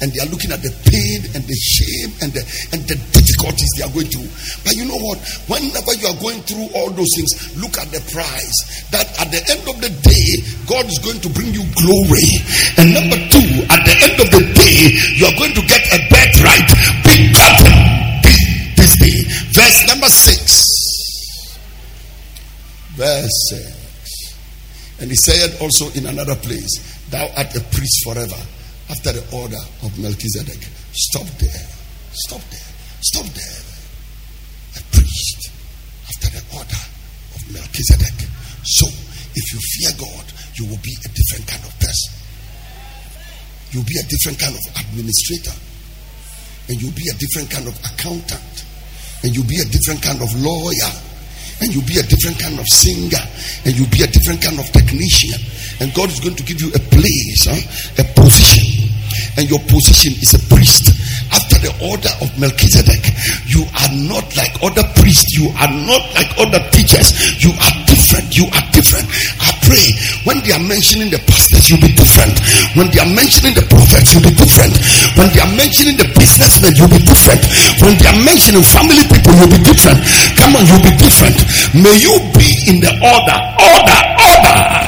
and 0.03 0.11
they 0.11 0.19
are 0.19 0.27
looking 0.27 0.51
at 0.51 0.59
the 0.59 0.73
pain 0.91 1.23
and 1.31 1.47
the 1.47 1.55
shame 1.55 2.11
and 2.19 2.35
the 2.35 2.43
and 2.75 2.83
the 2.91 2.99
difficulties 3.15 3.71
they 3.79 3.87
are 3.87 3.93
going 3.95 4.11
through. 4.11 4.27
But 4.67 4.75
you 4.75 4.83
know 4.83 4.99
what? 4.99 5.15
Whenever 5.47 5.95
you 5.95 6.11
are 6.11 6.19
going 6.19 6.43
through 6.43 6.67
all 6.75 6.91
those 6.91 7.07
things, 7.15 7.31
look 7.55 7.79
at 7.79 7.87
the 7.95 8.03
prize. 8.11 8.57
That 8.91 9.07
at 9.23 9.31
the 9.31 9.39
end 9.47 9.63
of 9.63 9.79
the 9.79 9.87
day, 9.87 10.27
God 10.67 10.91
is 10.91 10.99
going 10.99 11.23
to 11.23 11.31
bring 11.31 11.55
you 11.55 11.63
glory. 11.79 12.27
And 12.75 12.91
number 12.91 13.15
two, 13.31 13.47
at 13.71 13.79
the 13.87 13.95
end 14.03 14.19
of 14.19 14.27
the 14.27 14.43
day, 14.51 14.75
you 15.15 15.23
are 15.23 15.37
going 15.39 15.55
to 15.55 15.63
get 15.71 15.87
a 15.95 15.99
birthright. 16.11 16.67
Begotten 17.07 17.79
this 18.75 18.99
day. 18.99 19.23
Verse 19.55 19.79
number 19.87 20.11
six. 20.11 20.43
Verse 22.99 23.35
six. 23.55 23.71
And 24.99 25.07
he 25.07 25.15
said 25.15 25.55
also 25.63 25.87
in 25.95 26.11
another 26.11 26.35
place, 26.35 26.75
Thou 27.07 27.23
art 27.39 27.55
a 27.55 27.63
priest 27.71 28.03
forever 28.03 28.43
after 28.93 29.17
the 29.17 29.25
order 29.33 29.61
of 29.81 29.91
Melchizedek. 29.97 30.61
Stop 30.93 31.25
there. 31.41 31.65
Stop 32.13 32.41
there. 32.53 32.69
Stop 33.01 33.25
there. 33.33 33.59
A 34.77 34.81
priest 34.93 35.49
after 36.05 36.29
the 36.29 36.43
order 36.53 36.81
of 37.33 37.41
Melchizedek. 37.49 38.29
So, 38.63 38.85
if 39.33 39.45
you 39.49 39.59
fear 39.59 39.91
God, 39.97 40.25
you 40.61 40.69
will 40.69 40.81
be 40.85 40.93
a 40.93 41.09
different 41.09 41.49
kind 41.49 41.65
of 41.65 41.73
person. 41.81 42.13
You'll 43.73 43.89
be 43.89 43.97
a 43.97 44.05
different 44.05 44.37
kind 44.37 44.53
of 44.53 44.63
administrator. 44.77 45.57
And 46.69 46.77
you'll 46.79 46.93
be 46.93 47.09
a 47.09 47.17
different 47.17 47.49
kind 47.49 47.67
of 47.67 47.75
accountant. 47.81 48.65
And 49.25 49.33
you'll 49.33 49.49
be 49.49 49.57
a 49.57 49.65
different 49.65 50.05
kind 50.05 50.21
of 50.21 50.29
lawyer. 50.37 50.93
And 51.61 51.73
you'll 51.73 51.89
be 51.89 51.97
a 51.97 52.05
different 52.05 52.37
kind 52.37 52.59
of 52.61 52.67
singer. 52.69 53.25
And 53.65 53.73
you'll 53.73 53.89
be 53.89 54.05
a 54.05 54.07
different 54.07 54.45
kind 54.45 54.61
of 54.61 54.69
technician. 54.69 55.41
And 55.81 55.93
God 55.97 56.13
is 56.13 56.21
going 56.21 56.37
to 56.37 56.43
give 56.45 56.61
you 56.61 56.69
a 56.69 56.81
place, 56.93 57.49
huh? 57.49 57.57
a 57.97 58.05
position 58.13 58.72
and 59.37 59.49
your 59.49 59.59
position 59.69 60.13
is 60.21 60.33
a 60.33 60.41
priest 60.51 60.93
after 61.33 61.57
the 61.63 61.73
order 61.81 62.11
of 62.21 62.29
Melchizedek. 62.39 63.01
You 63.49 63.65
are 63.65 63.93
not 64.07 64.25
like 64.35 64.53
other 64.61 64.85
priests, 64.99 65.33
you 65.37 65.49
are 65.57 65.71
not 65.71 66.03
like 66.13 66.29
other 66.37 66.61
teachers, 66.71 67.13
you 67.43 67.51
are 67.51 67.73
different. 67.87 68.33
You 68.33 68.45
are 68.49 68.65
different. 68.73 69.05
I 69.39 69.49
pray 69.65 69.85
when 70.25 70.41
they 70.41 70.53
are 70.53 70.61
mentioning 70.61 71.09
the 71.09 71.21
pastors, 71.29 71.69
you'll 71.69 71.81
be 71.81 71.93
different. 71.93 72.33
When 72.73 72.89
they 72.89 72.99
are 72.99 73.09
mentioning 73.13 73.53
the 73.53 73.65
prophets, 73.69 74.13
you'll 74.13 74.25
be 74.25 74.33
different. 74.33 74.73
When 75.17 75.29
they 75.33 75.41
are 75.41 75.53
mentioning 75.53 75.97
the 75.97 76.09
businessmen, 76.17 76.73
you'll 76.75 76.91
be 76.91 77.01
different. 77.01 77.41
When 77.81 77.95
they 78.01 78.09
are 78.09 78.19
mentioning 78.25 78.65
family 78.65 79.05
people, 79.09 79.33
you'll 79.37 79.53
be 79.53 79.61
different. 79.61 80.01
Come 80.35 80.57
on, 80.57 80.65
you'll 80.67 80.85
be 80.85 80.93
different. 80.97 81.37
May 81.77 81.95
you 82.01 82.13
be 82.35 82.49
in 82.69 82.81
the 82.81 82.91
order, 83.01 83.37
order, 83.61 83.99
order 84.17 84.82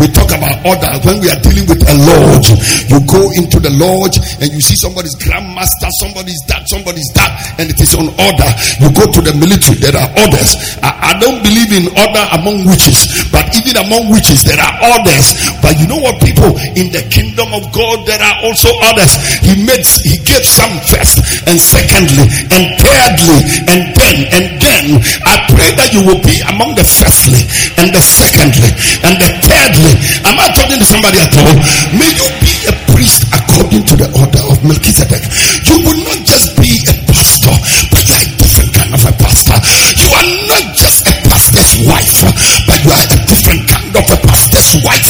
We 0.00 0.08
talk 0.08 0.32
about 0.32 0.56
order 0.64 0.92
when 1.04 1.20
we 1.20 1.28
are 1.28 1.36
dealing 1.44 1.68
with 1.68 1.84
a 1.84 1.92
lodge. 1.92 2.48
You 2.88 3.04
go 3.04 3.28
into 3.36 3.60
the 3.60 3.68
lodge 3.76 4.16
and 4.40 4.48
you 4.48 4.60
see 4.64 4.72
somebody's 4.72 5.12
grandmaster, 5.20 5.92
somebody's 6.00 6.40
that, 6.48 6.64
somebody's 6.64 7.12
that, 7.12 7.60
and 7.60 7.68
it 7.68 7.76
is 7.76 7.92
on 7.92 8.08
order. 8.08 8.50
You 8.80 8.88
go 8.96 9.04
to 9.12 9.20
the 9.20 9.36
military, 9.36 9.76
there 9.76 9.92
are 9.92 10.08
orders. 10.16 10.56
I, 10.80 11.12
I 11.12 11.20
don't 11.20 11.44
believe 11.44 11.68
in 11.76 11.92
order 11.92 12.24
among 12.32 12.64
witches, 12.64 13.28
but 13.28 13.44
even 13.52 13.76
among 13.76 14.08
witches, 14.08 14.40
there 14.40 14.56
are 14.56 14.74
orders. 14.96 15.36
But 15.60 15.76
you 15.76 15.84
know 15.84 16.00
what, 16.00 16.16
people 16.24 16.56
in 16.80 16.88
the 16.88 17.04
kingdom 17.12 17.52
of 17.52 17.68
God, 17.76 18.08
there 18.08 18.24
are 18.24 18.36
also 18.48 18.72
orders. 18.88 19.20
He 19.44 19.52
made, 19.68 19.84
he 20.00 20.16
gave 20.24 20.48
some 20.48 20.80
first, 20.88 21.20
and 21.44 21.60
secondly, 21.60 22.24
and 22.56 22.64
thirdly, 22.80 23.40
and 23.68 23.80
then, 23.92 24.16
and 24.32 24.46
then. 24.64 24.84
I 25.28 25.44
pray 25.52 25.76
that 25.76 25.92
you 25.92 26.00
will 26.08 26.22
be 26.24 26.40
among 26.48 26.72
the 26.72 26.88
firstly, 26.88 27.44
and 27.76 27.92
the 27.92 28.00
secondly, 28.00 28.72
and 29.04 29.20
the 29.20 29.30
thirdly. 29.44 29.89
Am 30.26 30.36
I 30.38 30.46
talking 30.54 30.78
to 30.78 30.86
somebody 30.86 31.18
at 31.18 31.34
all? 31.38 31.56
May 31.96 32.10
you 32.14 32.26
be 32.40 32.52
a 32.70 32.74
priest 32.92 33.26
according 33.32 33.84
to 33.90 33.94
the 33.96 34.08
order 34.14 34.42
of 34.50 34.62
Melchizedek. 34.62 35.22
You 35.66 35.82
will 35.82 36.00
not 36.06 36.20
just 36.26 36.54
be 36.56 36.70
a 36.86 36.94
pastor, 37.10 37.54
but 37.90 38.02
you 38.06 38.14
are 38.14 38.24
a 38.24 38.30
different 38.38 38.70
kind 38.74 38.92
of 38.94 39.02
a 39.02 39.12
pastor. 39.18 39.58
You 39.98 40.08
are 40.14 40.28
not 40.46 40.66
just 40.76 41.06
a 41.06 41.14
pastor's 41.26 41.72
wife, 41.86 42.18
but 42.66 42.78
you 42.84 42.90
are 42.94 43.06
a 43.06 43.18
different 43.26 43.62
kind 43.66 43.92
of 43.96 44.04
a 44.06 44.18
pastor's 44.26 44.70
wife. 44.84 45.08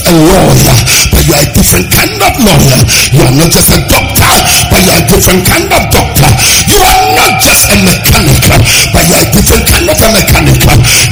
A 0.00 0.12
lawyer, 0.16 0.78
but 1.12 1.22
you 1.28 1.34
are 1.36 1.44
a 1.44 1.50
different 1.52 1.86
kind 1.92 2.16
of 2.24 2.32
lawyer. 2.40 2.80
You 3.12 3.20
are 3.20 3.36
not 3.36 3.52
just 3.52 3.68
a 3.68 3.78
doctor, 3.84 4.32
but 4.72 4.80
you 4.80 4.90
are 4.96 5.02
a 5.02 5.06
different 5.06 5.44
kind 5.44 5.68
of 5.70 5.82
doctor. 5.92 6.30
You 6.66 6.80
are 6.80 7.04
not 7.14 7.36
just 7.38 7.68
a 7.68 7.76
mechanic, 7.84 8.40
but 8.96 9.04
you 9.06 9.14
are 9.14 9.22
a 9.22 9.30
different 9.30 9.64
kind 9.68 9.86
of 9.86 10.00
a 10.00 10.08
mechanic. 10.10 10.56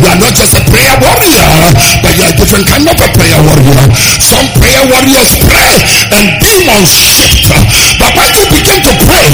You 0.00 0.07
are 0.09 0.18
not 0.18 0.33
just 0.35 0.57
a 0.57 0.62
prayer 0.66 0.97
warrior, 1.04 1.52
but 2.00 2.12
you 2.16 2.25
are 2.25 2.33
a 2.33 2.37
different 2.40 2.66
kind 2.66 2.88
of 2.88 2.97
a 2.97 3.09
prayer 3.12 3.40
warrior. 3.45 3.85
Some 4.25 4.49
prayer 4.57 4.83
warriors 4.88 5.37
pray 5.45 5.75
and 6.16 6.26
demons 6.40 6.88
shift. 6.88 7.52
But 8.00 8.16
when 8.16 8.30
you 8.35 8.45
begin 8.50 8.80
to 8.88 8.92
pray, 9.04 9.30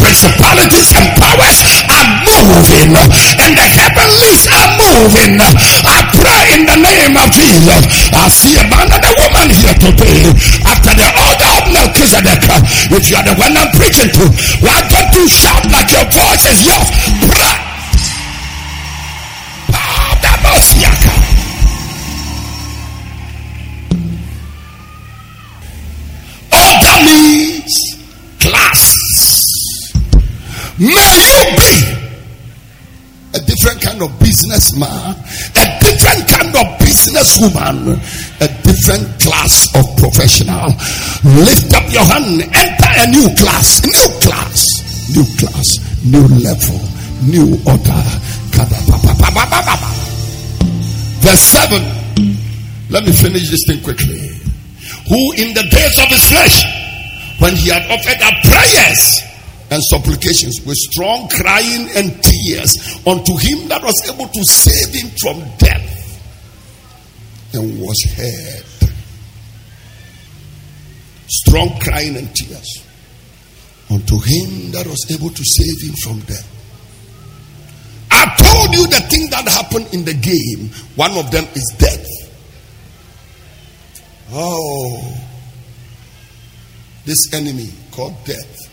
principalities 0.00 0.90
and 0.96 1.06
powers 1.20 1.60
are 1.92 2.08
moving, 2.44 2.92
and 3.40 3.52
the 3.56 3.66
heavenlies 3.66 4.44
are 4.52 4.70
moving. 4.76 5.40
I 5.40 5.98
pray 6.12 6.44
in 6.60 6.62
the 6.68 6.78
name 6.78 7.16
of 7.16 7.28
Jesus. 7.32 7.82
I 8.12 8.28
see 8.28 8.54
a 8.60 8.64
man 8.68 8.88
and 8.92 9.04
a 9.04 9.12
woman 9.16 9.48
here 9.48 9.76
today 9.80 10.28
after 10.68 10.92
the 10.92 11.08
order 11.08 11.50
of 11.56 11.64
Melchizedek. 11.72 12.44
If 12.92 13.08
you 13.10 13.16
are 13.16 13.26
the 13.26 13.34
one 13.40 13.56
I'm 13.56 13.70
preaching 13.72 14.12
to, 14.12 14.24
why 14.60 14.84
don't 14.88 15.10
you 15.16 15.26
shout 15.28 15.64
like 15.72 15.90
your 15.90 16.04
voice 16.12 16.44
is 16.44 16.60
yours? 16.64 16.88
Pray. 17.28 17.54
Order 26.54 26.96
means 27.04 27.74
class. 28.38 28.82
May 30.78 31.23
businessman, 34.44 35.16
a 35.56 35.64
different 35.80 36.28
kind 36.28 36.52
of 36.52 36.66
businesswoman, 36.76 37.96
a 38.44 38.48
different 38.60 39.08
class 39.20 39.72
of 39.74 39.84
professional. 39.96 40.68
Lift 41.40 41.72
up 41.72 41.88
your 41.88 42.04
hand, 42.04 42.44
enter 42.52 42.90
a 42.92 43.06
new 43.08 43.28
class, 43.40 43.80
new 43.88 44.08
class, 44.20 44.68
new 45.16 45.24
class, 45.40 45.80
new 46.04 46.28
level, 46.44 46.76
new 47.24 47.56
order. 47.64 48.04
Verse 51.24 51.40
7. 51.40 51.80
Let 52.90 53.04
me 53.06 53.12
finish 53.12 53.48
this 53.50 53.64
thing 53.66 53.82
quickly. 53.82 54.28
Who 55.08 55.32
in 55.40 55.54
the 55.54 55.64
days 55.70 55.98
of 55.98 56.08
his 56.08 56.28
flesh, 56.28 56.64
when 57.40 57.56
he 57.56 57.70
had 57.70 57.82
offered 57.90 58.20
up 58.20 58.34
prayers 58.44 59.24
and 59.74 59.82
supplications 59.90 60.64
with 60.64 60.76
strong 60.76 61.28
crying 61.28 61.88
and 61.96 62.22
tears 62.22 62.78
unto 63.04 63.36
him 63.36 63.66
that 63.66 63.82
was 63.82 64.08
able 64.08 64.28
to 64.28 64.44
save 64.44 64.94
him 64.94 65.10
from 65.20 65.42
death 65.58 65.90
and 67.52 67.80
was 67.80 68.00
heard. 68.14 68.64
Strong 71.26 71.80
crying 71.80 72.16
and 72.16 72.32
tears 72.36 72.86
unto 73.90 74.14
him 74.14 74.70
that 74.70 74.86
was 74.86 75.10
able 75.10 75.30
to 75.30 75.42
save 75.44 75.90
him 75.90 75.94
from 76.04 76.20
death. 76.20 76.48
I 78.12 78.26
told 78.38 78.76
you 78.76 78.86
the 78.86 79.04
thing 79.10 79.28
that 79.30 79.48
happened 79.48 79.92
in 79.92 80.04
the 80.04 80.14
game. 80.14 80.70
One 80.94 81.18
of 81.18 81.32
them 81.32 81.44
is 81.52 81.74
death. 81.78 82.06
Oh, 84.30 85.20
this 87.04 87.34
enemy 87.34 87.70
called 87.90 88.14
death. 88.24 88.64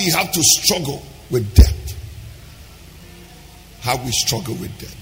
We 0.00 0.10
have 0.12 0.32
to 0.32 0.42
struggle 0.42 1.02
with 1.30 1.54
death. 1.54 1.94
How 3.82 4.02
we 4.02 4.10
struggle 4.12 4.54
with 4.54 4.72
death. 4.78 4.96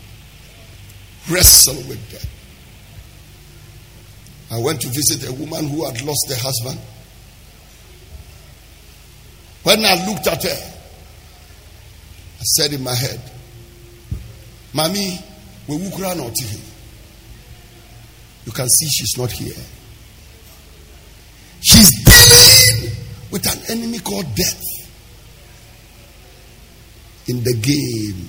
Wrestle 1.31 1.77
with 1.89 2.01
death. 2.11 2.29
I 4.51 4.59
went 4.59 4.81
to 4.81 4.89
visit 4.89 5.29
a 5.29 5.33
woman 5.35 5.69
who 5.69 5.85
had 5.85 6.03
lost 6.03 6.27
her 6.31 6.35
husband. 6.37 6.81
When 9.63 9.85
I 9.85 10.05
looked 10.09 10.27
at 10.27 10.43
her, 10.43 10.73
I 12.41 12.43
said 12.57 12.73
in 12.73 12.83
my 12.83 12.95
head, 12.95 13.21
Mommy, 14.73 15.21
we 15.69 15.77
will 15.77 15.97
cry 15.97 16.15
not 16.15 16.37
here. 16.37 16.61
You 18.47 18.51
can 18.51 18.69
see 18.69 18.87
she's 18.89 19.17
not 19.17 19.31
here. 19.31 19.63
She's 21.61 22.05
dealing 22.05 22.97
with 23.31 23.47
an 23.47 23.79
enemy 23.79 24.01
called 24.01 24.35
death. 24.35 24.78
In 27.29 27.45
the 27.45 27.55
game, 27.55 28.29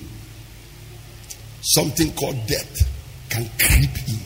something 1.62 2.12
called 2.14 2.36
death 2.48 2.80
can 3.30 3.50
creep 3.58 3.90
in. 4.08 4.20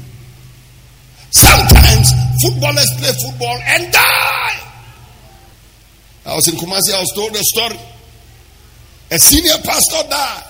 Sometimes 1.29 2.11
footballers 2.41 2.89
play 2.97 3.11
football 3.23 3.59
and 3.65 3.91
die. 3.91 4.59
I 6.25 6.35
was 6.35 6.47
in 6.47 6.55
Kumasi, 6.55 6.93
I 6.93 6.99
was 6.99 7.11
told 7.15 7.31
a 7.35 7.43
story. 7.43 7.79
A 9.11 9.19
senior 9.19 9.57
pastor 9.63 10.09
died. 10.09 10.43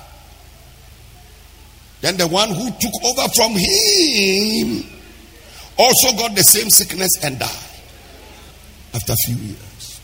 Then 2.01 2.17
the 2.17 2.27
one 2.27 2.49
who 2.49 2.69
took 2.79 2.93
over 3.03 3.27
from 3.33 3.51
him 3.53 4.85
also 5.77 6.15
got 6.17 6.35
the 6.35 6.43
same 6.43 6.69
sickness 6.69 7.11
and 7.23 7.39
died 7.39 7.49
after 8.93 9.13
a 9.13 9.15
few 9.25 9.35
years. 9.35 10.01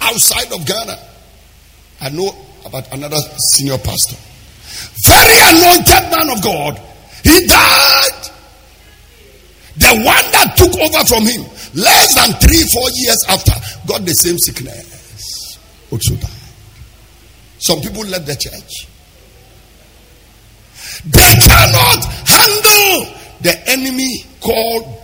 Outside 0.00 0.52
of 0.52 0.66
Ghana, 0.66 0.98
I 2.00 2.10
know 2.10 2.34
about 2.64 2.92
another 2.92 3.18
senior 3.54 3.78
pastor. 3.78 4.16
Very 5.06 5.38
anointed 5.50 6.10
man 6.10 6.30
of 6.30 6.42
God. 6.42 6.80
He 7.22 7.46
died. 7.46 8.22
The 9.76 9.94
one 10.04 10.26
that 10.32 10.54
took 10.56 10.74
over 10.78 11.04
from 11.06 11.24
him, 11.24 11.42
less 11.74 12.14
than 12.14 12.34
three, 12.40 12.62
four 12.72 12.88
years 12.94 13.24
after, 13.28 13.52
got 13.86 14.04
the 14.04 14.12
same 14.12 14.38
sickness. 14.38 15.58
Also 15.90 16.14
died. 16.16 16.30
Some 17.58 17.80
people 17.80 18.04
left 18.04 18.26
the 18.26 18.36
church. 18.36 18.88
They 21.06 21.34
cannot 21.46 22.04
handle 22.26 23.14
the 23.40 23.62
enemy 23.66 24.24
called 24.40 25.01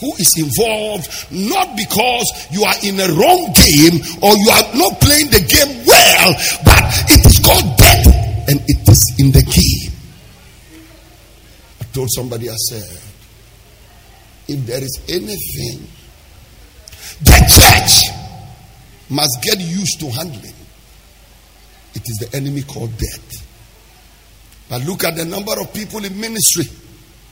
who 0.00 0.12
is 0.16 0.34
involved 0.38 1.06
not 1.30 1.76
because 1.76 2.24
you 2.50 2.64
are 2.64 2.74
in 2.82 2.98
a 2.98 3.08
wrong 3.14 3.52
game 3.52 4.00
or 4.22 4.32
you 4.36 4.50
are 4.50 4.68
not 4.74 5.00
playing 5.00 5.28
the 5.28 5.44
game 5.44 5.84
well, 5.86 6.32
but 6.64 6.82
it 7.12 7.24
is 7.24 7.38
called 7.44 7.76
death 7.76 8.48
and 8.48 8.60
it 8.66 8.88
is 8.88 9.14
in 9.18 9.30
the 9.30 9.42
game. 9.42 9.92
I 11.80 11.84
told 11.92 12.08
somebody, 12.10 12.48
I 12.48 12.54
said, 12.54 13.00
if 14.48 14.66
there 14.66 14.82
is 14.82 15.00
anything 15.08 15.86
the 17.22 17.36
church 17.52 18.16
must 19.10 19.42
get 19.42 19.60
used 19.60 20.00
to 20.00 20.10
handling, 20.10 20.54
it 21.94 22.02
is 22.08 22.16
the 22.18 22.36
enemy 22.36 22.62
called 22.62 22.96
death. 22.96 23.46
But 24.68 24.86
look 24.86 25.04
at 25.04 25.16
the 25.16 25.24
number 25.24 25.60
of 25.60 25.74
people 25.74 26.04
in 26.04 26.18
ministry 26.18 26.64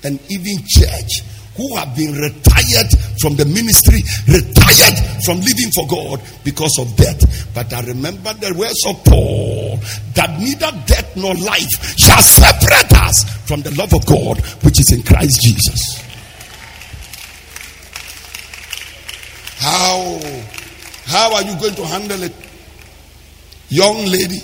and 0.05 0.21
even 0.31 0.59
church 0.67 1.23
who 1.59 1.75
have 1.75 1.95
been 1.97 2.15
retired 2.15 2.87
from 3.19 3.35
the 3.35 3.45
ministry, 3.45 3.99
retired 4.31 4.95
from 5.27 5.43
living 5.43 5.75
for 5.75 5.87
God 5.91 6.23
because 6.45 6.79
of 6.79 6.95
death. 6.95 7.19
But 7.53 7.73
I 7.75 7.83
remember 7.83 8.33
the 8.35 8.55
words 8.55 8.79
of 8.87 9.03
Paul 9.05 9.83
that 10.15 10.39
neither 10.39 10.71
death 10.87 11.17
nor 11.17 11.35
life 11.35 11.99
shall 11.99 12.23
separate 12.23 12.95
us 13.03 13.27
from 13.47 13.63
the 13.63 13.75
love 13.75 13.93
of 13.93 14.07
God 14.07 14.39
which 14.63 14.79
is 14.79 14.93
in 14.93 15.03
Christ 15.03 15.43
Jesus. 15.43 15.99
How 19.59 20.21
how 21.07 21.35
are 21.35 21.43
you 21.43 21.59
going 21.59 21.75
to 21.75 21.87
handle 21.87 22.23
it? 22.23 22.35
Young 23.71 24.07
lady, 24.07 24.39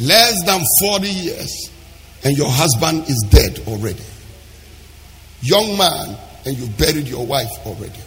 less 0.00 0.44
than 0.44 0.60
40 0.80 1.06
years, 1.06 1.70
and 2.24 2.36
your 2.36 2.50
husband 2.50 3.08
is 3.08 3.24
dead 3.30 3.60
already. 3.68 4.02
Young 5.42 5.76
man, 5.76 6.16
and 6.46 6.56
you 6.56 6.68
buried 6.78 7.08
your 7.08 7.26
wife 7.26 7.50
already. 7.66 8.00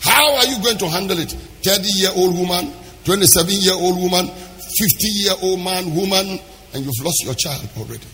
How 0.00 0.36
are 0.36 0.44
you 0.46 0.62
going 0.62 0.78
to 0.78 0.88
handle 0.88 1.18
it? 1.18 1.30
30 1.30 1.82
year 1.96 2.10
old 2.14 2.36
woman, 2.36 2.72
27 3.04 3.54
year 3.54 3.74
old 3.74 3.96
woman, 3.96 4.26
50 4.28 5.06
year 5.08 5.34
old 5.42 5.60
man, 5.60 5.94
woman, 5.94 6.38
and 6.74 6.84
you've 6.84 7.04
lost 7.04 7.24
your 7.24 7.34
child 7.34 7.68
already. 7.78 8.06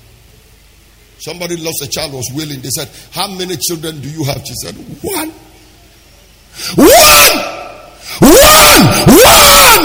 Somebody 1.18 1.56
lost 1.56 1.82
a 1.82 1.88
child, 1.88 2.12
was 2.12 2.30
willing. 2.34 2.60
They 2.60 2.70
said, 2.70 2.88
How 3.12 3.26
many 3.28 3.56
children 3.56 4.00
do 4.00 4.08
you 4.08 4.24
have? 4.24 4.42
She 4.46 4.54
said, 4.54 4.74
One. 5.02 5.30
One! 6.76 7.36
One! 8.20 8.82
One! 9.08 9.84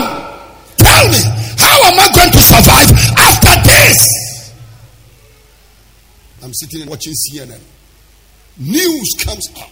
Tell 0.77 1.07
me, 1.07 1.21
how 1.57 1.77
am 1.87 1.99
I 1.99 2.09
going 2.13 2.31
to 2.31 2.41
survive 2.41 2.91
after 3.17 3.69
this? 3.69 4.53
I'm 6.43 6.53
sitting 6.53 6.81
and 6.81 6.89
watching 6.89 7.13
CNN. 7.13 7.59
News 8.57 9.13
comes 9.19 9.47
up. 9.59 9.69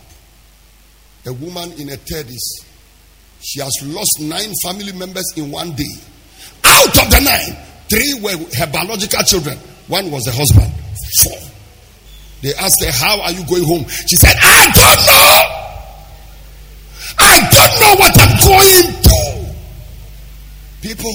A 1.26 1.34
woman 1.34 1.72
in 1.80 1.88
her 1.88 1.98
30s, 1.98 2.66
she 3.42 3.60
has 3.62 3.72
lost 3.84 4.20
nine 4.20 4.52
family 4.64 4.92
members 4.92 5.32
in 5.38 5.52
one 5.52 5.72
day. 5.74 5.94
Out 6.66 6.98
of 6.98 7.10
the 7.12 7.22
nine, 7.22 7.58
three 7.90 8.20
were 8.22 8.38
her 8.58 8.72
biological 8.72 9.24
children, 9.24 9.58
one 9.88 10.12
was 10.12 10.24
the 10.24 10.32
husband. 10.32 10.72
Four. 11.24 11.50
They 12.42 12.54
asked 12.56 12.84
her, 12.84 12.92
How 12.92 13.22
are 13.22 13.32
you 13.32 13.46
going 13.48 13.64
home? 13.64 13.86
She 13.88 14.18
said, 14.18 14.36
I 14.42 14.68
don't 14.76 15.06
know. 15.08 15.64
I 17.18 17.40
don't 17.52 17.80
know 17.80 17.96
what 18.00 18.14
I'm 18.20 18.36
going 18.48 19.04
to. 19.04 19.56
People, 20.82 21.14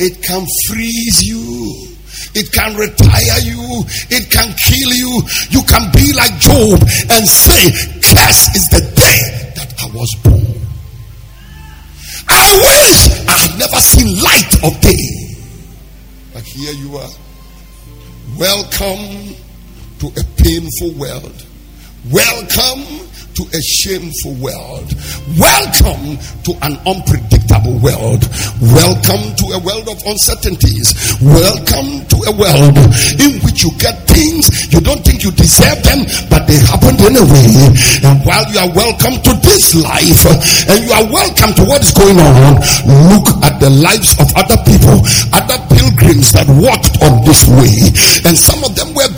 it 0.00 0.22
can 0.22 0.46
freeze 0.66 1.22
you. 1.22 1.97
It 2.34 2.52
can 2.52 2.76
retire 2.76 3.40
you. 3.42 3.84
It 4.10 4.30
can 4.30 4.54
kill 4.56 4.92
you. 4.92 5.22
You 5.50 5.62
can 5.64 5.90
be 5.92 6.12
like 6.12 6.38
Job 6.38 6.80
and 7.10 7.26
say, 7.26 7.70
Curse 8.02 8.54
is 8.56 8.68
the 8.68 8.80
day 8.94 9.52
that 9.56 9.74
I 9.82 9.86
was 9.94 10.14
born. 10.22 10.68
I 12.28 12.58
wish 12.60 13.28
I 13.28 13.36
had 13.46 13.58
never 13.58 13.80
seen 13.80 14.22
light 14.22 14.64
of 14.64 14.80
day. 14.80 15.36
But 16.32 16.42
here 16.42 16.72
you 16.72 16.96
are. 16.96 17.10
Welcome 18.36 19.34
to 20.00 20.06
a 20.08 20.24
painful 20.36 20.92
world. 20.92 21.44
Welcome 22.10 23.07
to 23.38 23.46
a 23.56 23.62
shameful 23.62 24.34
world. 24.42 24.90
Welcome 25.38 26.18
to 26.42 26.58
an 26.66 26.74
unpredictable 26.82 27.78
world. 27.78 28.26
Welcome 28.60 29.30
to 29.38 29.54
a 29.54 29.60
world 29.62 29.86
of 29.86 30.02
uncertainties. 30.04 30.90
Welcome 31.22 32.02
to 32.10 32.18
a 32.26 32.34
world 32.34 32.76
in 33.22 33.38
which 33.46 33.62
you 33.62 33.70
get 33.78 33.94
things 34.10 34.50
you 34.72 34.80
don't 34.80 35.00
think 35.04 35.22
you 35.24 35.30
deserve 35.32 35.78
them, 35.82 36.02
but 36.28 36.46
they 36.46 36.58
happened 36.66 37.00
anyway. 37.00 37.50
And 38.02 38.20
while 38.26 38.44
you 38.50 38.58
are 38.58 38.72
welcome 38.74 39.16
to 39.22 39.32
this 39.46 39.74
life 39.78 40.22
and 40.68 40.84
you 40.84 40.92
are 40.92 41.06
welcome 41.08 41.54
to 41.56 41.62
what 41.64 41.80
is 41.80 41.94
going 41.94 42.18
on, 42.18 42.58
look 43.14 43.28
at 43.46 43.62
the 43.62 43.70
lives 43.70 44.18
of 44.18 44.28
other 44.34 44.58
people, 44.66 44.98
other 45.32 45.58
pilgrims 45.72 46.32
that 46.34 46.46
walked 46.58 46.98
on 47.00 47.22
this 47.24 47.46
way. 47.48 47.90
And 48.26 48.34
some 48.36 48.62
of 48.66 48.74
them 48.74 48.92
were 48.94 49.08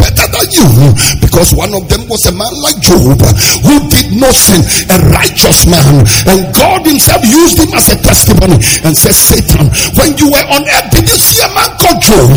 than 0.41 0.49
you 0.57 0.95
because 1.21 1.53
one 1.53 1.73
of 1.75 1.89
them 1.89 2.09
was 2.09 2.25
a 2.27 2.33
man 2.33 2.53
like 2.65 2.81
Job 2.81 3.21
who 3.65 3.77
did 3.89 4.17
no 4.17 4.31
sin, 4.33 4.65
a 4.89 4.97
righteous 5.13 5.67
man. 5.69 6.05
And 6.29 6.49
God 6.55 6.87
Himself 6.87 7.25
used 7.25 7.61
him 7.61 7.73
as 7.77 7.93
a 7.93 7.97
testimony 8.01 8.57
and 8.85 8.97
said, 8.97 9.13
Satan, 9.13 9.69
when 9.97 10.17
you 10.17 10.33
were 10.33 10.47
on 10.49 10.65
earth, 10.65 10.89
did 10.93 11.09
you 11.09 11.19
see 11.19 11.41
a 11.45 11.51
man 11.53 11.69
called 11.77 12.01
Job? 12.01 12.31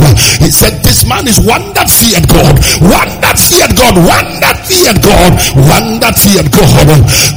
He 0.43 0.51
said, 0.51 0.83
This 0.83 1.07
man 1.07 1.27
is 1.27 1.39
one 1.39 1.71
that 1.75 1.87
feared 1.87 2.27
God, 2.27 2.59
one 2.83 3.11
that 3.23 3.39
feared 3.39 3.75
God, 3.75 3.95
one 4.03 4.29
that 4.43 4.57
feared 4.67 4.99
God, 4.99 5.31
one 5.55 5.99
that 6.03 6.15
feared 6.19 6.49
God. 6.51 6.87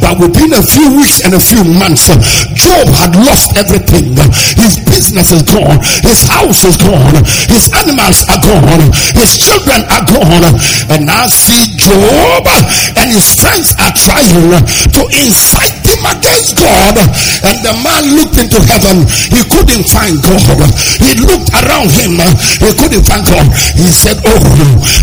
But 0.02 0.18
within 0.18 0.54
a 0.54 0.62
few 0.62 0.98
weeks 0.98 1.22
and 1.22 1.34
a 1.34 1.42
few 1.42 1.62
months, 1.62 2.10
Job 2.54 2.86
had 2.98 3.14
lost 3.14 3.54
everything. 3.54 4.14
Business 4.96 5.28
is 5.28 5.44
gone, 5.44 5.76
his 6.00 6.24
house 6.24 6.64
is 6.64 6.80
gone, 6.80 7.20
his 7.52 7.68
animals 7.76 8.24
are 8.32 8.40
gone, 8.40 8.88
his 9.12 9.36
children 9.36 9.84
are 9.92 10.00
gone. 10.08 10.56
And 10.88 11.04
now 11.04 11.28
see 11.28 11.68
Job 11.76 12.48
and 12.96 13.12
his 13.12 13.36
friends 13.36 13.76
are 13.76 13.92
trying 13.92 14.56
to 14.96 15.02
incite 15.12 15.84
him 15.84 16.00
against 16.00 16.56
God. 16.56 16.96
And 17.44 17.60
the 17.60 17.76
man 17.84 18.16
looked 18.16 18.40
into 18.40 18.56
heaven. 18.64 19.04
He 19.28 19.44
couldn't 19.52 19.84
find 19.84 20.16
God. 20.24 20.64
He 21.04 21.12
looked 21.20 21.52
around 21.52 21.92
him. 21.92 22.16
He 22.56 22.72
couldn't 22.72 23.04
find 23.04 23.20
God. 23.28 23.52
He 23.76 23.92
said, 23.92 24.16
Oh, 24.24 24.40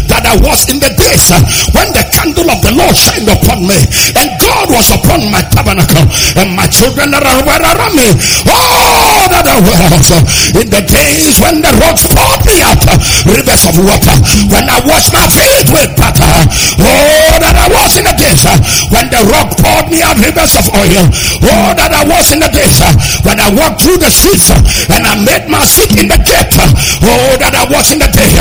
that 0.10 0.25
I 0.25 0.41
was 0.41 0.73
in 0.73 0.82
the 0.82 0.89
days 0.97 1.29
when 1.69 1.93
the 1.93 2.01
candle 2.10 2.49
of 2.49 2.60
the 2.65 2.73
Lord 2.73 2.97
shined 2.97 3.29
upon 3.29 3.62
me. 3.69 3.77
And 4.17 4.34
God 4.41 4.73
was 4.73 4.89
upon 4.89 5.29
my 5.29 5.45
tabernacle. 5.53 6.10
And 6.41 6.58
my 6.58 6.65
children 6.65 7.13
were 7.13 7.62
around 7.62 7.93
me. 7.93 8.10
Oh, 8.49 9.29
that 9.29 9.45
I 9.45 9.62
was 9.62 9.83
in 9.84 10.67
the 10.72 10.84
days 10.88 11.43
when 11.43 11.60
the 11.60 11.72
rocks 11.84 12.08
poured 12.08 12.39
me 12.48 12.63
out 12.63 12.80
rivers 13.28 13.67
of 13.67 13.76
water. 13.84 14.15
When 14.48 14.69
I 14.72 14.80
washed 14.88 15.12
my 15.12 15.28
feet 15.28 15.67
with 15.76 15.91
butter. 16.00 16.38
Oh, 16.80 17.36
that 17.43 17.56
I 17.60 17.67
was 17.67 18.00
in 18.00 18.08
the 18.08 18.15
days 18.15 18.48
when 18.88 19.12
the 19.12 19.19
rock 19.28 19.52
poured 19.60 19.91
me 19.91 20.00
out 20.00 20.15
rivers 20.24 20.56
of 20.56 20.65
oil. 20.72 21.04
Oh, 21.43 21.76
that 21.76 21.91
I 21.91 22.08
was 22.08 22.32
in 22.32 22.39
the 22.39 22.48
days 22.48 22.80
when 23.28 23.39
I 23.43 23.52
walked 23.52 23.84
through 23.84 24.00
the 24.00 24.12
streets 24.12 24.56
and 24.88 25.04
I 25.04 25.19
made 25.19 25.52
my 25.52 25.63
seat 25.67 25.91
in 26.00 26.08
the 26.08 26.19
gate. 26.24 26.56
Oh, 27.04 27.36
that 27.43 27.52
I 27.52 27.67
was 27.67 27.91
in 27.91 28.00
the 28.00 28.08
day 28.08 28.32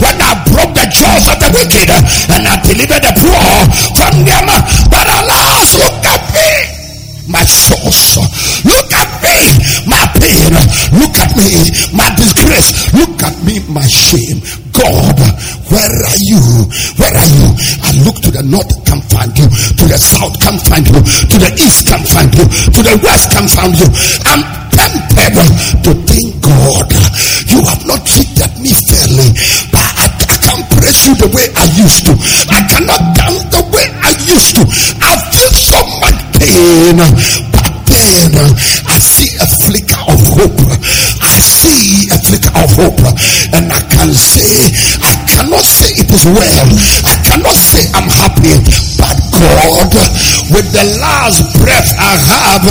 when 0.00 0.16
I 0.16 0.32
broke 0.48 0.72
the 0.72 0.88
jaws 0.88 1.28
of 1.28 1.36
the 1.44 1.50
wicked 1.52 1.92
and 2.32 2.48
I 2.48 2.56
delivered 2.64 3.04
the 3.04 3.12
poor 3.20 3.52
from 3.92 4.24
them. 4.24 4.48
But 4.88 5.06
alas, 5.06 5.76
look 5.76 6.00
at 6.08 6.24
me, 6.32 6.48
my 7.28 7.44
source. 7.44 8.16
Look 8.64 8.90
at 8.92 9.10
me, 9.22 9.36
Look 10.26 11.14
at 11.22 11.30
me, 11.38 11.70
my 11.94 12.10
disgrace. 12.18 12.90
Look 12.94 13.22
at 13.22 13.36
me, 13.46 13.62
my 13.70 13.86
shame. 13.86 14.42
God, 14.74 15.18
where 15.70 15.94
are 16.02 16.20
you? 16.20 16.42
Where 16.98 17.14
are 17.14 17.30
you? 17.30 17.48
I 17.86 17.90
look 18.02 18.18
to 18.26 18.30
the 18.34 18.42
north, 18.42 18.74
can't 18.84 19.04
find 19.06 19.30
you. 19.38 19.46
To 19.46 19.84
the 19.86 19.98
south, 19.98 20.34
can't 20.42 20.60
find 20.66 20.82
you. 20.82 20.98
To 20.98 21.36
the 21.38 21.50
east, 21.62 21.86
can't 21.86 22.06
find 22.06 22.34
you. 22.34 22.44
To 22.44 22.80
the 22.82 22.98
west, 23.06 23.30
can't 23.30 23.50
find 23.50 23.72
you. 23.78 23.86
I'm 24.26 24.42
tempted 24.74 25.46
to 25.86 25.92
think, 26.10 26.42
God. 26.42 26.90
You 27.46 27.62
have 27.62 27.86
not 27.86 28.02
treated 28.02 28.52
me 28.58 28.74
fairly, 28.74 29.30
but 29.70 29.86
I, 29.96 30.06
I 30.10 30.36
can't 30.42 30.66
praise 30.74 31.06
you 31.06 31.14
the 31.22 31.30
way 31.30 31.46
I 31.54 31.70
used 31.78 32.02
to. 32.10 32.12
I 32.50 32.60
cannot 32.66 33.14
dance 33.14 33.46
the 33.54 33.62
way 33.70 33.86
I 34.02 34.12
used 34.26 34.58
to. 34.58 34.62
I 35.00 35.14
feel 35.30 35.50
so 35.54 35.80
much 36.02 36.18
pain, 36.36 36.98
but 37.86 38.02
then 38.02 38.34
I 38.90 38.98
see 38.98 39.30
a 39.38 39.46
flicker 39.46 40.02
of 40.10 40.18
hope. 40.34 40.58
I 41.22 41.38
see 41.38 42.10
a 42.10 42.18
flicker 42.18 42.54
of 42.58 42.70
hope, 42.74 42.98
and 43.54 43.70
I 43.70 43.80
can 43.86 44.10
say, 44.14 44.74
I 45.02 45.14
cannot 45.30 45.62
say 45.62 45.94
it 45.94 46.10
is 46.10 46.24
well. 46.26 46.70
I 47.06 47.16
cannot 47.22 47.54
say 47.54 47.86
I'm 47.94 48.08
happy, 48.10 48.58
but 48.98 49.16
God, 49.30 49.92
with 50.50 50.68
the 50.74 50.86
last 50.98 51.46
breath 51.62 51.90
I 51.98 52.14
have, 52.18 52.64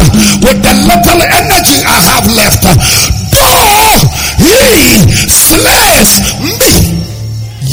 with 0.43 0.59
the 0.59 0.73
little 0.83 1.21
energy 1.23 1.79
I 1.87 1.99
have 2.11 2.27
left, 2.35 2.63
though 3.31 4.03
He 4.43 4.99
slays 5.31 6.11
me, 6.43 6.75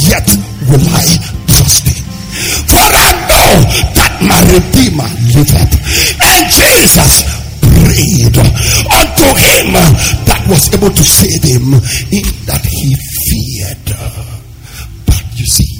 yet 0.07 0.27
will 0.71 0.87
I 0.95 1.05
trust 1.47 1.91
Him. 1.91 2.03
For 2.67 2.87
I 2.87 3.11
know 3.29 3.51
that 3.93 4.13
my 4.25 4.39
Redeemer 4.49 5.09
and 5.35 6.45
Jesus 6.45 7.25
prayed 7.57 8.37
unto 8.37 9.27
him 9.33 9.73
that 10.29 10.45
was 10.45 10.69
able 10.73 10.93
to 10.93 11.03
save 11.03 11.41
him 11.41 11.73
in 12.13 12.25
that 12.45 12.61
he 12.61 12.93
feared. 13.25 13.89
But 15.09 15.25
you 15.33 15.45
see, 15.49 15.73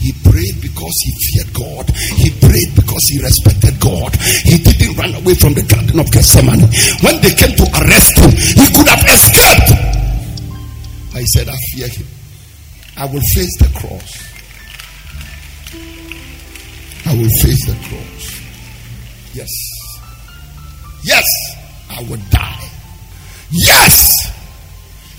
he 0.00 0.12
prayed 0.24 0.56
because 0.60 0.96
he 1.04 1.12
feared 1.20 1.52
God. 1.52 1.84
He 2.16 2.30
prayed 2.40 2.72
because 2.76 3.04
he 3.08 3.20
respected 3.20 3.78
God. 3.80 4.16
He 4.44 4.56
didn't 4.56 4.96
run 4.96 5.14
away 5.20 5.34
from 5.34 5.52
the 5.52 5.64
Garden 5.68 6.00
of 6.00 6.10
Gethsemane. 6.10 6.64
When 7.04 7.20
they 7.20 7.32
came 7.36 7.52
to 7.60 7.66
arrest 7.84 8.16
him, 8.20 8.32
he 8.32 8.66
could 8.72 8.88
have 8.88 9.04
escaped. 9.04 9.70
I 11.14 11.24
said, 11.24 11.48
I 11.48 11.56
fear 11.72 11.88
him. 11.88 12.06
I 12.96 13.06
will 13.06 13.24
face 13.34 13.56
the 13.60 13.68
cross. 13.76 14.32
I 17.06 17.12
will 17.14 17.28
face 17.42 17.66
the 17.66 17.76
cross. 17.88 18.13
Yes. 19.34 19.50
Yes, 21.02 21.24
I 21.90 22.02
will 22.04 22.20
die. 22.30 22.68
Yes, 23.50 24.32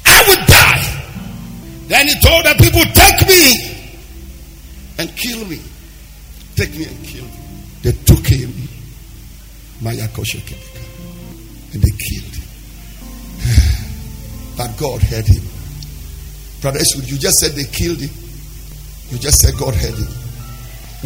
I 0.06 0.24
will 0.28 0.46
die. 0.48 0.96
Then 1.88 2.08
he 2.08 2.16
told 2.22 2.46
the 2.46 2.56
people, 2.58 2.82
Take 2.94 3.28
me 3.28 3.76
and 4.98 5.16
kill 5.18 5.46
me. 5.46 5.60
Take 6.56 6.72
me 6.76 6.86
and 6.86 7.06
kill 7.06 7.26
me. 7.26 7.32
They 7.84 7.92
took 7.92 8.26
him, 8.26 8.52
Mayakoshe 9.82 10.42
and 11.74 11.84
they 11.84 11.92
killed 11.92 12.36
him. 12.36 12.48
But 14.58 14.78
God 14.78 15.02
heard 15.04 15.28
him. 15.28 15.44
Brother 16.62 16.80
Eastwood, 16.80 17.10
you 17.10 17.18
just 17.18 17.38
said 17.40 17.52
they 17.52 17.66
killed 17.66 18.00
him. 18.00 18.10
You 19.10 19.20
just 19.20 19.40
said 19.40 19.54
God 19.60 19.76
heard 19.76 19.94
him. 19.94 20.25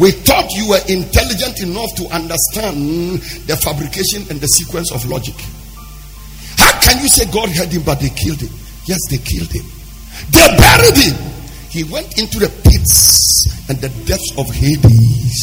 We 0.00 0.12
thought 0.12 0.48
you 0.56 0.70
were 0.70 0.80
intelligent 0.88 1.60
enough 1.60 1.92
to 2.00 2.08
understand 2.08 3.20
the 3.44 3.52
fabrication 3.60 4.24
and 4.32 4.40
the 4.40 4.48
sequence 4.48 4.90
of 4.92 5.04
logic. 5.04 5.36
How 6.56 6.72
can 6.80 7.02
you 7.02 7.08
say 7.08 7.28
God 7.30 7.50
heard 7.50 7.68
him 7.68 7.82
but 7.84 8.00
they 8.00 8.08
killed 8.08 8.40
him? 8.40 8.48
Yes, 8.88 8.98
they 9.12 9.18
killed 9.20 9.52
him. 9.52 9.68
They 10.32 10.48
buried 10.56 10.96
him. 10.96 11.16
He 11.68 11.84
went 11.84 12.16
into 12.16 12.40
the 12.40 12.48
pits 12.64 13.44
and 13.68 13.76
the 13.78 13.92
depths 14.08 14.32
of 14.40 14.48
Hades, 14.48 15.40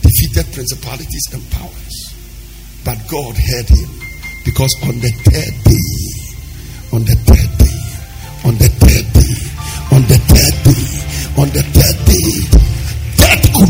defeated 0.00 0.46
principalities 0.54 1.26
and 1.34 1.42
powers. 1.50 2.14
But 2.86 3.02
God 3.10 3.34
heard 3.34 3.66
him 3.66 3.90
because 4.46 4.70
on 4.86 5.00
the 5.02 5.10
third 5.26 5.54
day, 5.66 5.73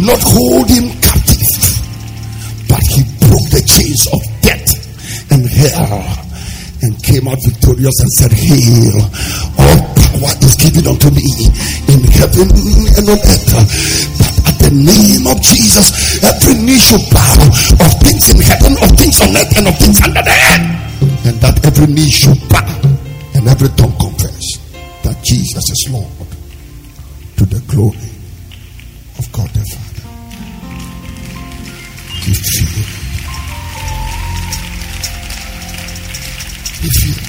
not 0.04 0.20
hold 0.20 0.68
him 0.68 0.92
captive, 1.00 1.48
but 2.68 2.84
he 2.84 3.02
broke 3.24 3.48
the 3.48 3.64
chains 3.64 4.04
of 4.12 4.20
death 4.44 4.68
and 5.32 5.48
hell 5.48 6.24
and 6.84 6.92
came 7.00 7.24
out 7.24 7.40
victorious 7.40 7.96
and 8.04 8.10
said, 8.12 8.32
Hail, 8.36 9.00
all 9.56 9.80
power 9.96 10.32
is 10.44 10.60
given 10.60 10.84
unto 10.84 11.08
me 11.08 11.24
in 11.88 12.04
heaven 12.20 12.52
and 12.52 13.06
on 13.08 13.16
earth. 13.16 13.48
But 14.20 14.32
at 14.44 14.56
the 14.60 14.72
name 14.76 15.24
of 15.24 15.40
Jesus, 15.40 16.20
every 16.20 16.60
knee 16.60 16.76
should 16.76 17.00
bow 17.08 17.40
of 17.80 17.92
things 18.04 18.28
in 18.28 18.44
heaven, 18.44 18.76
of 18.84 18.92
things 19.00 19.16
on 19.24 19.32
earth, 19.32 19.56
and 19.56 19.68
of 19.72 19.76
things 19.80 19.98
under 20.04 20.20
the 20.20 20.36
earth. 20.36 20.68
And 21.24 21.36
that 21.40 21.56
every 21.64 21.88
knee 21.88 22.12
should 22.12 22.40
bow 22.52 22.68
and 23.34 23.48
every 23.48 23.72
tongue 23.80 23.96
confess 23.96 24.60
that 25.00 25.16
Jesus 25.24 25.64
is 25.64 25.88
Lord 25.88 26.12
to 27.40 27.44
the 27.48 27.60
glory 27.72 28.12
of 29.18 29.32
God 29.32 29.48
the 29.50 29.64
Father. 29.64 29.83
Enfim. 36.82 37.23